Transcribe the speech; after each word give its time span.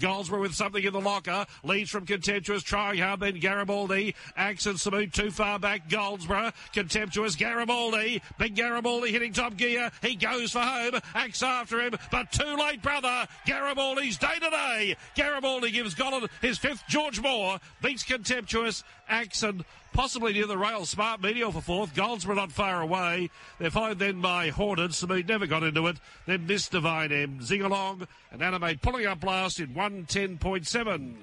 Goldsborough 0.00 0.42
with 0.42 0.54
something 0.54 0.84
in 0.84 0.92
the 0.92 1.00
locker. 1.00 1.44
Leads 1.64 1.90
from 1.90 2.06
Contemptuous. 2.06 2.62
Trying 2.62 3.00
hard 3.00 3.18
then 3.18 3.40
Garibaldi. 3.40 4.14
Axe 4.36 4.66
and 4.66 4.78
Samoot 4.78 5.12
too 5.12 5.32
far 5.32 5.58
back. 5.58 5.88
Goldsborough. 5.88 6.52
Contemptuous. 6.72 7.34
Garibaldi. 7.34 8.22
Big 8.38 8.54
Garibaldi 8.54 9.10
hitting 9.10 9.32
top 9.32 9.56
gear. 9.56 9.90
He 10.00 10.14
goes 10.14 10.52
for 10.52 10.60
home. 10.60 11.00
Axe 11.16 11.42
after 11.42 11.80
him. 11.80 11.94
But 12.12 12.30
too 12.30 12.56
late, 12.56 12.80
brother. 12.80 13.26
Garibaldi's 13.44 14.18
day 14.18 14.38
today. 14.40 14.96
Garibaldi 15.16 15.72
gives 15.72 15.96
Gollan 15.96 16.28
his 16.42 16.58
fifth. 16.58 16.84
George 16.88 17.20
Moore 17.20 17.58
beats 17.82 18.04
Contemptuous. 18.04 18.84
Axon 19.08 19.64
possibly 19.92 20.32
near 20.32 20.46
the 20.46 20.58
rail. 20.58 20.84
Smart 20.84 21.22
Meteor 21.22 21.50
for 21.50 21.60
fourth. 21.60 21.94
Goldsborough 21.94 22.36
not 22.36 22.52
far 22.52 22.80
away. 22.80 23.30
They're 23.58 23.70
followed 23.70 23.98
then 23.98 24.20
by 24.20 24.50
Horned. 24.50 24.94
Samoot 24.94 25.26
never 25.26 25.46
got 25.46 25.62
into 25.62 25.86
it. 25.86 25.96
Then 26.26 26.46
Miss 26.46 26.68
Divine 26.68 27.12
M. 27.12 27.40
Zingalong 27.40 28.06
and 28.30 28.42
Animate 28.42 28.82
pulling 28.82 29.06
up 29.06 29.24
last 29.24 29.60
in 29.60 29.68
110.7. 29.74 31.14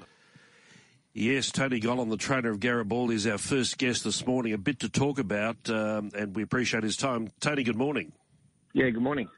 Yes, 1.17 1.49
Tony 1.49 1.79
Gollan, 1.79 2.09
the 2.09 2.17
trainer 2.17 2.49
of 2.49 2.59
Garibaldi, 2.59 3.15
is 3.15 3.25
our 3.25 3.37
first 3.37 3.77
guest 3.77 4.03
this 4.03 4.27
morning. 4.27 4.51
A 4.51 4.57
bit 4.57 4.79
to 4.81 4.89
talk 4.89 5.17
about, 5.17 5.69
um, 5.69 6.11
and 6.13 6.35
we 6.35 6.43
appreciate 6.43 6.83
his 6.83 6.97
time. 6.97 7.29
Tony, 7.39 7.63
good 7.63 7.77
morning. 7.77 8.11
Yeah, 8.73 8.89
good 8.89 9.01
morning. 9.01 9.29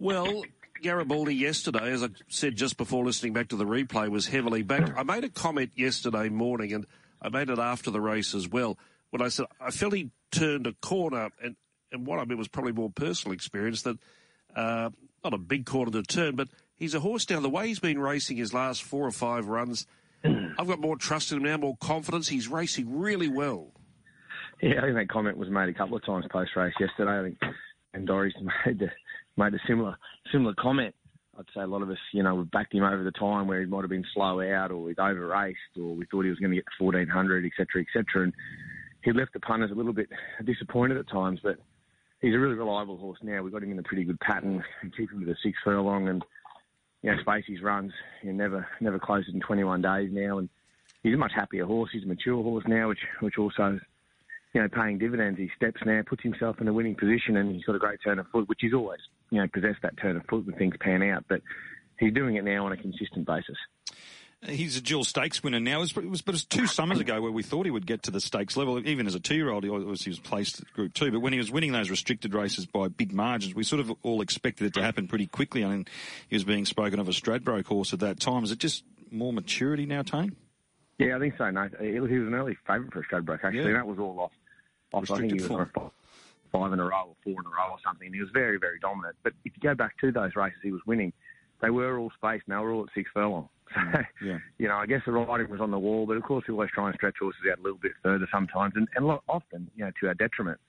Well, 0.00 0.42
Garibaldi 0.82 1.36
yesterday, 1.36 1.92
as 1.92 2.02
I 2.02 2.08
said 2.26 2.56
just 2.56 2.76
before 2.76 3.04
listening 3.04 3.32
back 3.32 3.48
to 3.50 3.56
the 3.56 3.64
replay, 3.64 4.08
was 4.10 4.26
heavily 4.26 4.62
backed. 4.62 4.92
I 4.96 5.04
made 5.04 5.22
a 5.22 5.28
comment 5.28 5.70
yesterday 5.76 6.28
morning, 6.28 6.72
and 6.72 6.84
I 7.24 7.30
made 7.30 7.50
it 7.50 7.58
after 7.58 7.90
the 7.90 8.00
race 8.00 8.34
as 8.34 8.48
well, 8.48 8.78
when 9.10 9.22
I 9.22 9.28
said 9.28 9.46
I 9.60 9.70
felt 9.70 9.94
he 9.94 10.10
turned 10.30 10.66
a 10.66 10.74
corner, 10.74 11.30
and, 11.42 11.56
and 11.90 12.06
what 12.06 12.18
I 12.18 12.24
meant 12.24 12.38
was 12.38 12.48
probably 12.48 12.72
more 12.72 12.90
personal 12.90 13.34
experience 13.34 13.82
that 13.82 13.96
uh, 14.54 14.90
not 15.24 15.34
a 15.34 15.38
big 15.38 15.66
corner 15.66 15.90
to 15.92 16.02
turn, 16.02 16.36
but 16.36 16.48
he's 16.76 16.94
a 16.94 17.00
horse 17.00 17.28
now. 17.28 17.40
The 17.40 17.48
way 17.48 17.68
he's 17.68 17.80
been 17.80 17.98
racing 17.98 18.36
his 18.36 18.52
last 18.52 18.82
four 18.82 19.06
or 19.06 19.10
five 19.10 19.46
runs, 19.46 19.86
I've 20.24 20.68
got 20.68 20.80
more 20.80 20.96
trust 20.96 21.32
in 21.32 21.38
him 21.38 21.44
now, 21.44 21.56
more 21.56 21.76
confidence. 21.80 22.28
He's 22.28 22.48
racing 22.48 22.98
really 22.98 23.28
well. 23.28 23.72
Yeah, 24.62 24.78
I 24.78 24.82
think 24.82 24.96
that 24.96 25.08
comment 25.08 25.36
was 25.36 25.50
made 25.50 25.68
a 25.68 25.74
couple 25.74 25.96
of 25.96 26.04
times 26.04 26.24
post 26.30 26.50
race 26.56 26.74
yesterday. 26.78 27.18
I 27.18 27.22
think 27.22 27.38
and 27.94 28.06
Dorries 28.06 28.32
made 28.66 28.78
the, 28.78 28.90
made 29.36 29.54
a 29.54 29.58
similar 29.66 29.96
similar 30.30 30.54
comment. 30.58 30.94
I'd 31.38 31.46
say 31.54 31.62
a 31.62 31.66
lot 31.66 31.82
of 31.82 31.90
us, 31.90 31.98
you 32.12 32.22
know, 32.22 32.34
we've 32.34 32.50
backed 32.50 32.74
him 32.74 32.84
over 32.84 33.02
the 33.02 33.10
time 33.10 33.46
where 33.46 33.60
he 33.60 33.66
might 33.66 33.82
have 33.82 33.90
been 33.90 34.04
slow 34.14 34.40
out 34.40 34.70
or 34.70 34.88
he'd 34.88 34.98
over 34.98 35.26
raced 35.26 35.58
or 35.76 35.94
we 35.94 36.06
thought 36.06 36.24
he 36.24 36.30
was 36.30 36.38
going 36.38 36.50
to 36.50 36.56
get 36.56 36.64
to 36.78 36.84
1400, 36.84 37.44
etc., 37.44 37.82
etc. 37.82 38.24
And 38.24 38.32
he 39.02 39.12
left 39.12 39.32
the 39.32 39.40
punters 39.40 39.70
a 39.70 39.74
little 39.74 39.92
bit 39.92 40.08
disappointed 40.44 40.96
at 40.96 41.08
times, 41.08 41.40
but 41.42 41.56
he's 42.20 42.34
a 42.34 42.38
really 42.38 42.54
reliable 42.54 42.96
horse 42.96 43.18
now. 43.22 43.42
We've 43.42 43.52
got 43.52 43.62
him 43.62 43.72
in 43.72 43.78
a 43.78 43.82
pretty 43.82 44.04
good 44.04 44.20
pattern 44.20 44.62
and 44.82 44.96
keep 44.96 45.10
him 45.10 45.20
to 45.20 45.26
the 45.26 45.36
six 45.42 45.58
furlong 45.64 46.08
and, 46.08 46.24
you 47.02 47.10
know, 47.10 47.22
Spacey's 47.22 47.62
runs, 47.62 47.92
know, 48.22 48.32
never, 48.32 48.66
never 48.80 48.98
closer 48.98 49.30
than 49.30 49.40
21 49.40 49.82
days 49.82 50.10
now. 50.12 50.38
And 50.38 50.48
he's 51.02 51.14
a 51.14 51.18
much 51.18 51.32
happier 51.34 51.66
horse. 51.66 51.90
He's 51.92 52.04
a 52.04 52.08
mature 52.08 52.42
horse 52.42 52.64
now, 52.66 52.88
which, 52.88 53.00
which 53.20 53.38
also 53.38 53.78
you 54.54 54.62
know, 54.62 54.68
paying 54.68 54.98
dividends. 54.98 55.38
He 55.38 55.50
steps 55.56 55.80
now, 55.84 56.00
puts 56.06 56.22
himself 56.22 56.60
in 56.60 56.68
a 56.68 56.72
winning 56.72 56.94
position, 56.94 57.36
and 57.36 57.54
he's 57.54 57.64
got 57.64 57.74
a 57.74 57.80
great 57.80 57.98
turn 58.02 58.20
of 58.20 58.26
foot, 58.28 58.48
which 58.48 58.62
is 58.62 58.72
always, 58.72 59.00
you 59.30 59.40
know, 59.40 59.48
possessed 59.48 59.82
that 59.82 59.96
turn 59.96 60.16
of 60.16 60.24
foot 60.26 60.46
when 60.46 60.56
things 60.56 60.76
pan 60.80 61.02
out. 61.02 61.24
But 61.28 61.42
he's 61.98 62.12
doing 62.12 62.36
it 62.36 62.44
now 62.44 62.66
on 62.66 62.72
a 62.72 62.76
consistent 62.76 63.26
basis. 63.26 63.56
He's 64.46 64.76
a 64.76 64.82
dual 64.82 65.04
stakes 65.04 65.42
winner 65.42 65.58
now. 65.58 65.78
It 65.78 65.80
was, 65.80 65.92
but 65.92 66.04
it 66.04 66.10
was 66.10 66.44
two 66.44 66.66
summers 66.66 67.00
ago 67.00 67.22
where 67.22 67.32
we 67.32 67.42
thought 67.42 67.64
he 67.64 67.70
would 67.70 67.86
get 67.86 68.02
to 68.02 68.10
the 68.10 68.20
stakes 68.20 68.58
level. 68.58 68.78
Even 68.86 69.06
as 69.06 69.14
a 69.14 69.20
two-year-old, 69.20 69.64
he 69.64 69.70
was 69.70 70.18
placed 70.18 70.60
at 70.60 70.72
Group 70.74 70.92
Two. 70.92 71.10
But 71.10 71.20
when 71.20 71.32
he 71.32 71.38
was 71.38 71.50
winning 71.50 71.72
those 71.72 71.88
restricted 71.88 72.34
races 72.34 72.66
by 72.66 72.88
big 72.88 73.14
margins, 73.14 73.54
we 73.54 73.64
sort 73.64 73.80
of 73.80 73.90
all 74.02 74.20
expected 74.20 74.66
it 74.66 74.74
to 74.74 74.82
happen 74.82 75.08
pretty 75.08 75.26
quickly. 75.26 75.64
I 75.64 75.68
mean, 75.68 75.86
he 76.28 76.36
was 76.36 76.44
being 76.44 76.66
spoken 76.66 77.00
of 77.00 77.08
a 77.08 77.12
Stradbroke 77.12 77.64
horse 77.64 77.94
at 77.94 78.00
that 78.00 78.20
time. 78.20 78.44
Is 78.44 78.50
it 78.50 78.58
just 78.58 78.84
more 79.10 79.32
maturity 79.32 79.86
now, 79.86 80.02
Tony? 80.02 80.32
Yeah, 80.98 81.16
I 81.16 81.20
think 81.20 81.38
so. 81.38 81.50
No, 81.50 81.70
he 81.80 81.98
was 81.98 82.10
an 82.10 82.34
early 82.34 82.58
favourite 82.66 82.92
for 82.92 83.02
Stradbroke. 83.02 83.44
Actually, 83.44 83.70
yeah. 83.70 83.78
that 83.78 83.86
was 83.86 83.98
all 83.98 84.20
off 84.20 84.32
off. 84.94 85.10
I 85.10 85.18
think 85.18 85.32
he 85.32 85.38
was 85.38 85.46
form. 85.46 85.70
Five 86.54 86.72
in 86.72 86.78
a 86.78 86.84
row 86.84 87.08
or 87.08 87.16
four 87.24 87.40
in 87.40 87.46
a 87.46 87.50
row 87.50 87.72
or 87.72 87.78
something. 87.84 88.12
He 88.12 88.20
was 88.20 88.30
very, 88.32 88.58
very 88.58 88.78
dominant. 88.78 89.16
But 89.24 89.32
if 89.44 89.52
you 89.56 89.60
go 89.68 89.74
back 89.74 89.98
to 90.00 90.12
those 90.12 90.30
races 90.36 90.58
he 90.62 90.70
was 90.70 90.80
winning, 90.86 91.12
they 91.60 91.70
were 91.70 91.98
all 91.98 92.10
spaced 92.16 92.44
and 92.46 92.54
they 92.54 92.62
were 92.62 92.72
all 92.72 92.84
at 92.84 92.94
six 92.94 93.10
furlong. 93.12 93.48
So, 93.74 94.00
yeah. 94.24 94.38
you 94.58 94.68
know, 94.68 94.76
I 94.76 94.86
guess 94.86 95.00
the 95.04 95.10
riding 95.10 95.50
was 95.50 95.60
on 95.60 95.72
the 95.72 95.78
wall, 95.78 96.06
but 96.06 96.16
of 96.16 96.22
course 96.22 96.44
we 96.46 96.52
always 96.52 96.70
try 96.72 96.86
and 96.86 96.94
stretch 96.94 97.16
horses 97.18 97.40
out 97.50 97.58
a 97.58 97.62
little 97.62 97.78
bit 97.82 97.92
further 98.04 98.28
sometimes, 98.30 98.74
and, 98.76 98.86
and 98.94 99.04
often, 99.26 99.68
you 99.74 99.84
know, 99.84 99.90
to 100.00 100.08
our 100.08 100.14
detriment. 100.14 100.60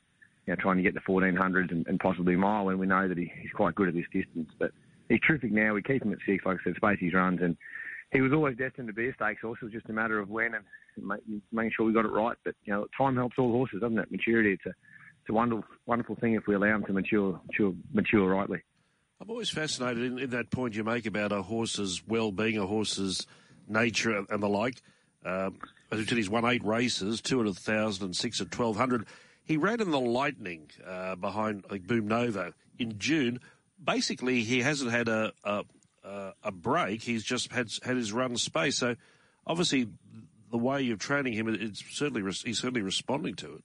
You 0.48 0.54
know, 0.54 0.62
trying 0.62 0.78
to 0.78 0.84
get 0.84 0.94
the 0.94 1.02
1400s 1.02 1.72
and, 1.72 1.86
and 1.88 2.00
possibly 2.00 2.36
mile 2.36 2.66
when 2.66 2.80
we 2.80 2.88
know 2.88 3.08
that 3.08 3.18
he, 3.18 3.32
he's 3.42 3.52
quite 3.52 3.76
good 3.76 3.90
at 3.90 3.94
this 3.94 4.06
distance. 4.14 4.50
But 4.58 4.72
he's 5.10 5.20
terrific 5.28 5.52
now. 5.52 5.74
We 5.74 5.84
keep 5.84 6.04
him 6.04 6.14
at 6.14 6.20
six, 6.26 6.46
like 6.46 6.58
I 6.62 6.64
said, 6.64 6.76
Spacey's 6.82 7.14
runs, 7.14 7.42
and 7.42 7.58
he 8.12 8.22
was 8.22 8.32
always 8.32 8.58
destined 8.58 8.88
to 8.88 8.94
be 8.94 9.10
a 9.10 9.14
stakes 9.14 9.42
horse. 9.42 9.60
It 9.62 9.66
was 9.66 9.74
just 9.74 9.90
a 9.90 9.94
matter 9.94 10.20
of 10.20 10.30
when 10.30 10.54
and 10.56 10.64
making 11.52 11.72
sure 11.76 11.86
we 11.86 11.94
got 11.94 12.06
it 12.06 12.12
right. 12.12 12.38
But 12.44 12.56
you 12.64 12.74
know, 12.74 12.88
time 12.98 13.16
helps 13.16 13.38
all 13.38 13.52
horses, 13.52 13.82
doesn't 13.82 14.00
it? 14.00 14.12
Maturity. 14.12 14.54
It's 14.54 14.66
a 14.66 14.74
it's 15.26 15.32
a 15.32 15.34
wonderful 15.34 15.66
wonderful 15.88 16.16
thing 16.16 16.36
if 16.36 16.46
we 16.46 16.54
allow 16.54 16.68
them 16.68 16.84
to 16.86 16.94
mature 16.94 17.42
mature 17.48 17.74
mature 17.92 18.30
rightly. 18.30 18.62
I'm 19.20 19.30
always 19.32 19.50
fascinated 19.50 20.04
in, 20.04 20.20
in 20.20 20.30
that 20.32 20.52
point 20.52 20.76
you 20.76 20.84
make 20.84 21.08
about 21.08 21.32
a 21.32 21.42
horse's 21.42 22.04
well-being, 22.06 22.60
a 22.60 22.68
horse's 22.68 23.26
nature, 23.68 24.24
and 24.30 24.44
the 24.44 24.48
like. 24.48 24.84
Um, 25.26 25.58
as 25.92 26.00
you 26.00 26.06
said, 26.06 26.18
he's 26.18 26.30
won 26.30 26.46
eight 26.46 26.64
races, 26.64 27.22
two 27.22 27.42
at 27.42 27.48
a 27.48 27.54
thousand 27.54 28.06
and 28.06 28.16
six 28.16 28.40
at 28.40 28.52
twelve 28.52 28.76
hundred. 28.78 29.08
He 29.44 29.58
ran 29.58 29.82
in 29.82 29.90
the 29.90 30.00
Lightning 30.00 30.70
uh, 30.86 31.16
behind 31.16 31.66
like 31.72 31.88
Boom 31.88 32.08
Nova 32.08 32.54
in 32.78 33.00
June. 33.00 33.40
Basically, 33.84 34.44
he 34.44 34.62
hasn't 34.62 34.92
had 34.92 35.08
a, 35.08 35.34
a 35.44 35.64
a 36.44 36.52
break. 36.52 37.02
He's 37.02 37.24
just 37.24 37.52
had 37.52 37.70
had 37.82 37.98
his 37.98 38.14
run 38.14 38.38
space. 38.38 38.78
So 38.78 38.96
obviously, 39.48 39.88
the 40.52 40.58
way 40.60 40.84
you're 40.84 40.98
training 40.98 41.34
him, 41.34 41.48
it's 41.50 41.84
certainly 41.98 42.22
he's 42.44 42.60
certainly 42.60 42.84
responding 42.84 43.34
to 43.38 43.56
it. 43.56 43.64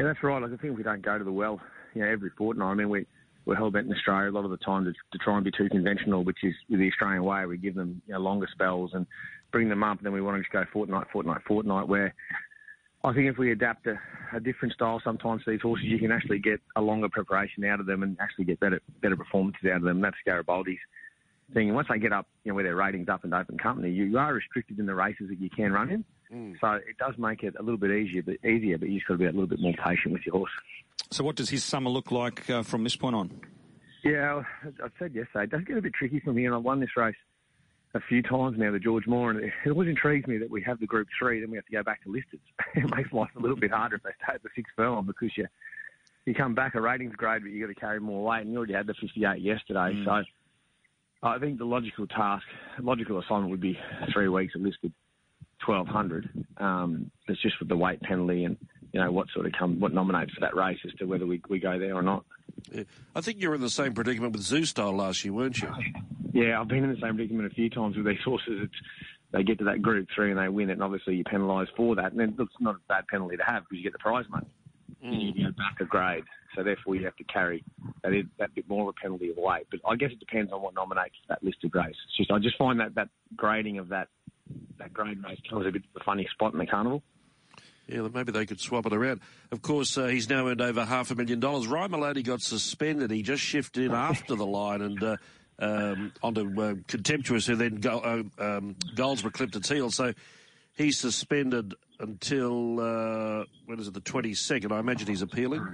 Yeah, 0.00 0.06
that's 0.06 0.22
right. 0.22 0.40
Like, 0.40 0.50
I 0.50 0.56
think 0.56 0.72
if 0.72 0.78
we 0.78 0.82
don't 0.82 1.02
go 1.02 1.18
to 1.18 1.24
the 1.24 1.30
well, 1.30 1.60
you 1.92 2.00
know, 2.00 2.08
every 2.08 2.30
fortnight. 2.38 2.68
I 2.68 2.72
mean, 2.72 2.88
we 2.88 3.04
we're 3.44 3.54
hell 3.54 3.70
bent 3.70 3.86
in 3.86 3.92
Australia 3.92 4.30
a 4.30 4.32
lot 4.32 4.46
of 4.46 4.50
the 4.50 4.56
time 4.56 4.86
to, 4.86 4.92
to 4.92 5.18
try 5.22 5.34
and 5.34 5.44
be 5.44 5.50
too 5.50 5.68
conventional, 5.68 6.24
which 6.24 6.38
is 6.42 6.54
the 6.70 6.88
Australian 6.88 7.22
way. 7.22 7.44
We 7.44 7.58
give 7.58 7.74
them 7.74 8.00
you 8.06 8.14
know, 8.14 8.20
longer 8.20 8.48
spells 8.50 8.92
and 8.94 9.06
bring 9.52 9.68
them 9.68 9.82
up, 9.82 9.98
and 9.98 10.06
then 10.06 10.14
we 10.14 10.22
want 10.22 10.38
to 10.38 10.42
just 10.42 10.52
go 10.52 10.64
fortnight, 10.72 11.08
fortnight, 11.12 11.42
fortnight. 11.46 11.86
Where 11.86 12.14
I 13.04 13.12
think 13.12 13.28
if 13.28 13.36
we 13.36 13.52
adapt 13.52 13.86
a, 13.88 13.98
a 14.34 14.40
different 14.40 14.72
style 14.72 15.02
sometimes 15.04 15.42
these 15.46 15.60
horses, 15.60 15.84
you 15.84 15.98
can 15.98 16.12
actually 16.12 16.38
get 16.38 16.62
a 16.76 16.80
longer 16.80 17.10
preparation 17.10 17.62
out 17.66 17.80
of 17.80 17.84
them 17.84 18.02
and 18.02 18.16
actually 18.20 18.46
get 18.46 18.58
better 18.58 18.80
better 19.02 19.18
performances 19.18 19.68
out 19.70 19.76
of 19.76 19.82
them. 19.82 20.00
That's 20.00 20.16
Garibaldi's 20.26 20.78
thing. 21.52 21.66
And 21.66 21.74
once 21.74 21.88
they 21.90 21.98
get 21.98 22.14
up, 22.14 22.26
you 22.44 22.52
know, 22.52 22.54
where 22.54 22.64
their 22.64 22.76
ratings 22.76 23.10
up 23.10 23.24
and 23.24 23.34
open 23.34 23.58
company, 23.58 23.90
you 23.90 24.16
are 24.16 24.32
restricted 24.32 24.78
in 24.78 24.86
the 24.86 24.94
races 24.94 25.28
that 25.28 25.38
you 25.38 25.50
can 25.50 25.72
run 25.72 25.90
in. 25.90 26.06
Mm. 26.32 26.54
So 26.60 26.72
it 26.72 26.96
does 26.98 27.14
make 27.18 27.42
it 27.42 27.54
a 27.58 27.62
little 27.62 27.78
bit 27.78 27.90
easier, 27.90 28.22
but 28.22 28.36
easier. 28.44 28.78
But 28.78 28.88
you've 28.88 29.02
got 29.06 29.14
to 29.14 29.18
be 29.18 29.24
a 29.24 29.32
little 29.32 29.46
bit 29.46 29.60
more 29.60 29.74
patient 29.84 30.12
with 30.12 30.24
your 30.24 30.36
horse. 30.36 30.50
So 31.10 31.24
what 31.24 31.36
does 31.36 31.50
his 31.50 31.64
summer 31.64 31.90
look 31.90 32.10
like 32.10 32.48
uh, 32.48 32.62
from 32.62 32.84
this 32.84 32.96
point 32.96 33.16
on? 33.16 33.40
Yeah, 34.04 34.42
I 34.64 34.88
said 34.98 35.14
yesterday, 35.14 35.44
it 35.44 35.50
does 35.50 35.64
get 35.64 35.76
a 35.76 35.82
bit 35.82 35.92
tricky 35.92 36.20
for 36.20 36.32
me, 36.32 36.46
and 36.46 36.54
I've 36.54 36.62
won 36.62 36.80
this 36.80 36.96
race 36.96 37.16
a 37.92 38.00
few 38.00 38.22
times 38.22 38.56
now, 38.56 38.70
the 38.70 38.78
George 38.78 39.06
Moore, 39.06 39.30
and 39.30 39.40
it 39.40 39.52
always 39.70 39.88
intrigues 39.88 40.26
me 40.26 40.38
that 40.38 40.50
we 40.50 40.62
have 40.62 40.78
the 40.80 40.86
Group 40.86 41.08
Three, 41.18 41.40
then 41.40 41.50
we 41.50 41.56
have 41.56 41.66
to 41.66 41.72
go 41.72 41.82
back 41.82 42.02
to 42.04 42.10
listed. 42.10 42.40
it 42.74 42.94
makes 42.96 43.12
life 43.12 43.30
a 43.36 43.40
little 43.40 43.56
bit 43.56 43.72
harder 43.72 43.96
if 43.96 44.02
they 44.02 44.10
stay 44.22 44.34
at 44.34 44.42
the 44.42 44.48
six 44.54 44.70
furlong 44.76 45.06
because 45.06 45.36
you 45.36 45.46
you 46.26 46.34
come 46.34 46.54
back 46.54 46.74
a 46.74 46.80
ratings 46.80 47.16
grade, 47.16 47.42
but 47.42 47.50
you 47.50 47.66
got 47.66 47.74
to 47.74 47.80
carry 47.80 47.98
more 47.98 48.24
weight, 48.24 48.42
and 48.42 48.52
you 48.52 48.58
already 48.58 48.74
had 48.74 48.86
the 48.86 48.94
58 48.94 49.40
yesterday, 49.40 49.94
mm. 49.94 50.04
so 50.04 50.22
I 51.22 51.38
think 51.38 51.58
the 51.58 51.64
logical 51.64 52.06
task, 52.06 52.44
logical 52.80 53.18
assignment 53.18 53.50
would 53.50 53.60
be 53.60 53.78
three 54.12 54.28
weeks 54.28 54.54
at 54.54 54.62
listed 54.62 54.92
1200. 55.66 56.46
Um, 56.58 57.10
it's 57.28 57.40
just 57.40 57.58
with 57.60 57.68
the 57.68 57.76
weight 57.76 58.00
penalty 58.02 58.44
and 58.44 58.56
you 58.92 59.00
know 59.00 59.10
what 59.12 59.28
sort 59.32 59.46
of 59.46 59.52
come 59.52 59.78
what 59.80 59.92
nominates 59.92 60.32
for 60.32 60.40
that 60.40 60.56
race 60.56 60.78
as 60.84 60.92
to 60.94 61.04
whether 61.04 61.26
we, 61.26 61.40
we 61.48 61.58
go 61.58 61.78
there 61.78 61.94
or 61.94 62.02
not. 62.02 62.24
Yeah. 62.72 62.84
I 63.14 63.20
think 63.20 63.40
you 63.40 63.48
were 63.48 63.54
in 63.54 63.60
the 63.60 63.70
same 63.70 63.94
predicament 63.94 64.32
with 64.32 64.42
Zoustyle 64.42 64.96
last 64.96 65.24
year, 65.24 65.32
weren't 65.32 65.60
you? 65.60 65.72
Yeah, 66.32 66.60
I've 66.60 66.68
been 66.68 66.84
in 66.84 66.90
the 66.90 67.00
same 67.00 67.16
predicament 67.16 67.50
a 67.50 67.54
few 67.56 67.68
times 67.68 67.96
with 67.96 68.06
these 68.06 68.20
horses. 68.24 68.60
It's 68.62 68.74
they 69.32 69.42
get 69.42 69.58
to 69.58 69.64
that 69.64 69.82
Group 69.82 70.06
Three 70.14 70.30
and 70.30 70.38
they 70.38 70.48
win 70.48 70.70
it, 70.70 70.74
and 70.74 70.82
obviously 70.82 71.16
you 71.16 71.24
penalise 71.24 71.66
for 71.76 71.96
that, 71.96 72.12
and 72.12 72.20
then 72.20 72.36
it's 72.38 72.52
not 72.60 72.76
a 72.76 72.78
bad 72.88 73.08
penalty 73.08 73.36
to 73.36 73.42
have 73.42 73.64
because 73.64 73.78
you 73.78 73.82
get 73.82 73.92
the 73.92 73.98
prize 73.98 74.26
money. 74.30 74.46
Mm. 75.04 75.36
You 75.36 75.44
go 75.46 75.50
back 75.50 75.80
a 75.80 75.84
grade. 75.84 76.24
So 76.56 76.64
therefore, 76.64 76.96
you 76.96 77.04
have 77.04 77.16
to 77.16 77.24
carry 77.24 77.64
that, 78.02 78.12
is, 78.12 78.24
that 78.38 78.54
bit 78.54 78.68
more 78.68 78.88
of 78.88 78.88
a 78.88 79.00
penalty 79.00 79.30
of 79.30 79.36
weight. 79.36 79.66
But 79.70 79.80
I 79.88 79.94
guess 79.94 80.10
it 80.10 80.18
depends 80.18 80.52
on 80.52 80.62
what 80.62 80.74
nominates 80.74 81.14
that 81.28 81.42
list 81.44 81.58
of 81.64 81.70
grades. 81.70 81.96
It's 82.08 82.16
just 82.16 82.30
I 82.30 82.38
just 82.38 82.58
find 82.58 82.80
that 82.80 82.94
that 82.96 83.08
grading 83.36 83.78
of 83.78 83.88
that 83.88 84.08
that 84.78 84.92
grade 84.92 85.22
race 85.22 85.40
comes 85.48 85.66
a 85.66 85.70
bit 85.70 85.82
of 85.94 86.00
a 86.00 86.04
funny 86.04 86.28
spot 86.32 86.52
in 86.52 86.58
the 86.58 86.66
carnival. 86.66 87.02
Yeah, 87.86 88.06
maybe 88.12 88.30
they 88.30 88.46
could 88.46 88.60
swap 88.60 88.86
it 88.86 88.92
around. 88.92 89.20
Of 89.50 89.62
course, 89.62 89.98
uh, 89.98 90.06
he's 90.06 90.28
now 90.28 90.46
earned 90.46 90.60
over 90.60 90.84
half 90.84 91.10
a 91.10 91.16
million 91.16 91.40
dollars. 91.40 91.66
Ryan 91.66 91.90
Maloney 91.90 92.22
got 92.22 92.40
suspended. 92.40 93.10
He 93.10 93.22
just 93.22 93.42
shifted 93.42 93.84
in 93.84 93.92
after 93.92 94.36
the 94.36 94.46
line 94.46 94.80
and 94.80 95.02
uh, 95.02 95.16
um, 95.58 96.12
onto 96.22 96.60
uh, 96.60 96.74
Contemptuous, 96.86 97.46
who 97.46 97.56
then 97.56 97.76
go, 97.76 97.98
uh, 97.98 98.42
um, 98.42 98.76
Goldsborough 98.94 99.32
clipped 99.32 99.56
its 99.56 99.68
heel. 99.68 99.90
So 99.90 100.14
he's 100.76 100.98
suspended 100.98 101.74
until, 101.98 102.80
uh, 102.80 103.44
when 103.66 103.80
is 103.80 103.88
it, 103.88 103.94
the 103.94 104.00
22nd? 104.00 104.72
I 104.72 104.78
imagine 104.78 105.08
he's 105.08 105.22
appealing. 105.22 105.66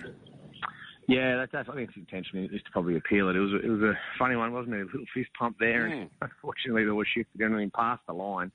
Yeah, 1.08 1.36
that's, 1.36 1.52
that's 1.52 1.68
I 1.68 1.74
think 1.74 1.88
it's 1.90 1.96
intentional 1.96 2.48
just 2.48 2.66
to 2.66 2.70
probably 2.72 2.96
appeal 2.96 3.28
it. 3.28 3.36
It 3.36 3.40
was 3.40 3.52
it 3.62 3.68
was 3.68 3.82
a 3.82 3.98
funny 4.18 4.36
one, 4.36 4.52
wasn't 4.52 4.74
it? 4.74 4.82
A 4.82 4.84
little 4.84 5.06
fist 5.14 5.30
pump 5.38 5.56
there, 5.60 5.86
and 5.86 6.10
unfortunately 6.20 6.84
there 6.84 6.94
was 6.94 7.06
shifted 7.06 7.40
anything 7.42 7.70
past 7.70 8.02
the 8.06 8.12
line. 8.12 8.50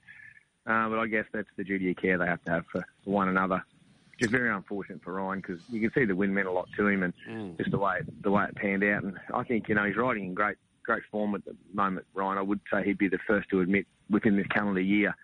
Uh, 0.67 0.89
but 0.89 0.99
I 0.99 1.07
guess 1.07 1.25
that's 1.33 1.47
the 1.57 1.63
duty 1.63 1.89
of 1.91 1.97
care 1.97 2.17
they 2.17 2.25
have 2.27 2.43
to 2.43 2.51
have 2.51 2.65
for, 2.71 2.85
one 3.05 3.29
another. 3.29 3.63
It's 4.19 4.31
very 4.31 4.51
unfortunate 4.51 5.01
for 5.03 5.13
Ryan 5.13 5.39
because 5.39 5.59
you 5.71 5.79
can 5.81 5.91
see 5.99 6.05
the 6.05 6.15
win 6.15 6.31
meant 6.33 6.47
a 6.47 6.51
lot 6.51 6.67
to 6.77 6.87
him, 6.87 7.03
and 7.03 7.13
Mm. 7.27 7.57
just 7.57 7.71
the 7.71 7.79
way 7.79 8.01
the 8.21 8.29
way 8.31 8.45
it 8.45 8.55
panned 8.55 8.83
out. 8.83 9.03
And 9.03 9.17
I 9.33 9.43
think 9.43 9.69
you 9.69 9.75
know 9.75 9.85
he's 9.85 9.95
riding 9.95 10.25
in 10.25 10.33
great 10.33 10.57
great 10.83 11.03
form 11.11 11.35
at 11.35 11.45
the 11.45 11.55
moment. 11.73 12.05
Ryan, 12.13 12.37
I 12.37 12.41
would 12.41 12.59
say 12.71 12.83
he'd 12.83 12.97
be 12.97 13.07
the 13.07 13.19
first 13.27 13.49
to 13.49 13.61
admit 13.61 13.87
within 14.09 14.35
this 14.35 14.47
calendar 14.47 14.81
year 14.81 15.15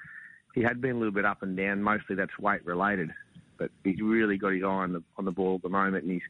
he 0.57 0.63
had 0.63 0.81
been 0.81 0.95
a 0.95 0.97
little 0.97 1.13
bit 1.13 1.23
up 1.25 1.43
and 1.43 1.55
down. 1.55 1.83
Mostly 1.83 2.15
that's 2.15 2.37
weight 2.39 2.65
related, 2.65 3.11
but 3.59 3.69
he's 3.83 4.01
really 4.01 4.37
got 4.37 4.53
his 4.53 4.63
eye 4.63 4.67
on 4.67 4.93
the 4.93 5.03
on 5.17 5.25
the 5.25 5.31
ball 5.31 5.55
at 5.55 5.61
the 5.61 5.69
moment, 5.69 6.03
and 6.03 6.13
he's 6.13 6.21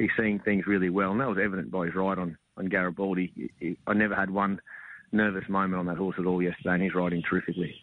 he's 0.00 0.10
seeing 0.18 0.38
things 0.40 0.66
really 0.66 0.90
well. 0.90 1.12
And 1.12 1.20
that 1.20 1.28
was 1.28 1.38
evident 1.38 1.70
by 1.70 1.86
his 1.86 1.94
ride 1.94 2.18
on 2.18 2.36
on 2.56 2.66
Garibaldi. 2.66 3.32
He, 3.34 3.50
he, 3.58 3.76
I 3.86 3.92
never 3.94 4.14
had 4.14 4.30
one 4.30 4.60
nervous 5.12 5.48
moment 5.48 5.78
on 5.78 5.86
that 5.86 5.96
horse 5.96 6.16
at 6.18 6.26
all 6.26 6.42
yesterday, 6.42 6.74
and 6.74 6.82
he's 6.82 6.94
riding 6.94 7.22
terrifically. 7.22 7.74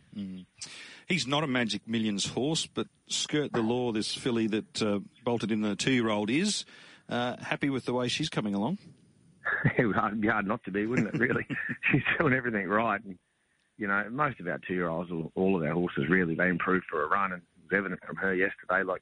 He's 1.08 1.28
not 1.28 1.44
a 1.44 1.48
Magic 1.48 1.88
Millions 1.88 2.26
horse, 2.28 2.66
but 2.68 2.88
Skirt 3.08 3.54
the 3.54 3.62
Law, 3.62 3.92
this 3.92 4.14
filly 4.14 4.48
that 4.48 4.82
uh, 4.82 5.00
bolted 5.24 5.52
in 5.52 5.62
the 5.62 5.76
two-year-old, 5.76 6.30
is 6.30 6.66
uh, 7.10 7.38
happy 7.38 7.70
with 7.70 7.86
the 7.86 7.94
way 7.94 8.08
she's 8.08 8.30
coming 8.30 8.54
along. 8.54 8.78
it 9.78 9.86
would 9.86 10.22
be 10.22 10.28
hard 10.28 10.48
not 10.48 10.64
to 10.66 10.72
be, 10.72 10.86
wouldn't 10.86 11.14
it? 11.14 11.20
Really, 11.20 11.46
she's 11.92 12.04
doing 12.20 12.34
everything 12.34 12.68
right. 12.68 13.04
And, 13.04 13.18
you 13.78 13.88
know, 13.88 14.06
most 14.10 14.40
of 14.40 14.48
our 14.48 14.60
two-year-olds, 14.68 15.12
all- 15.12 15.32
all 15.36 15.56
of 15.58 15.64
our 15.64 15.74
horses, 15.74 16.10
really, 16.10 16.36
they 16.36 16.50
improved 16.50 16.86
for 16.90 17.04
a 17.04 17.08
run, 17.08 17.32
and 17.34 17.42
it 17.42 17.72
was 17.72 17.78
evident 17.78 18.02
from 18.06 18.18
her 18.18 18.34
yesterday. 18.34 18.84
Like 18.84 19.02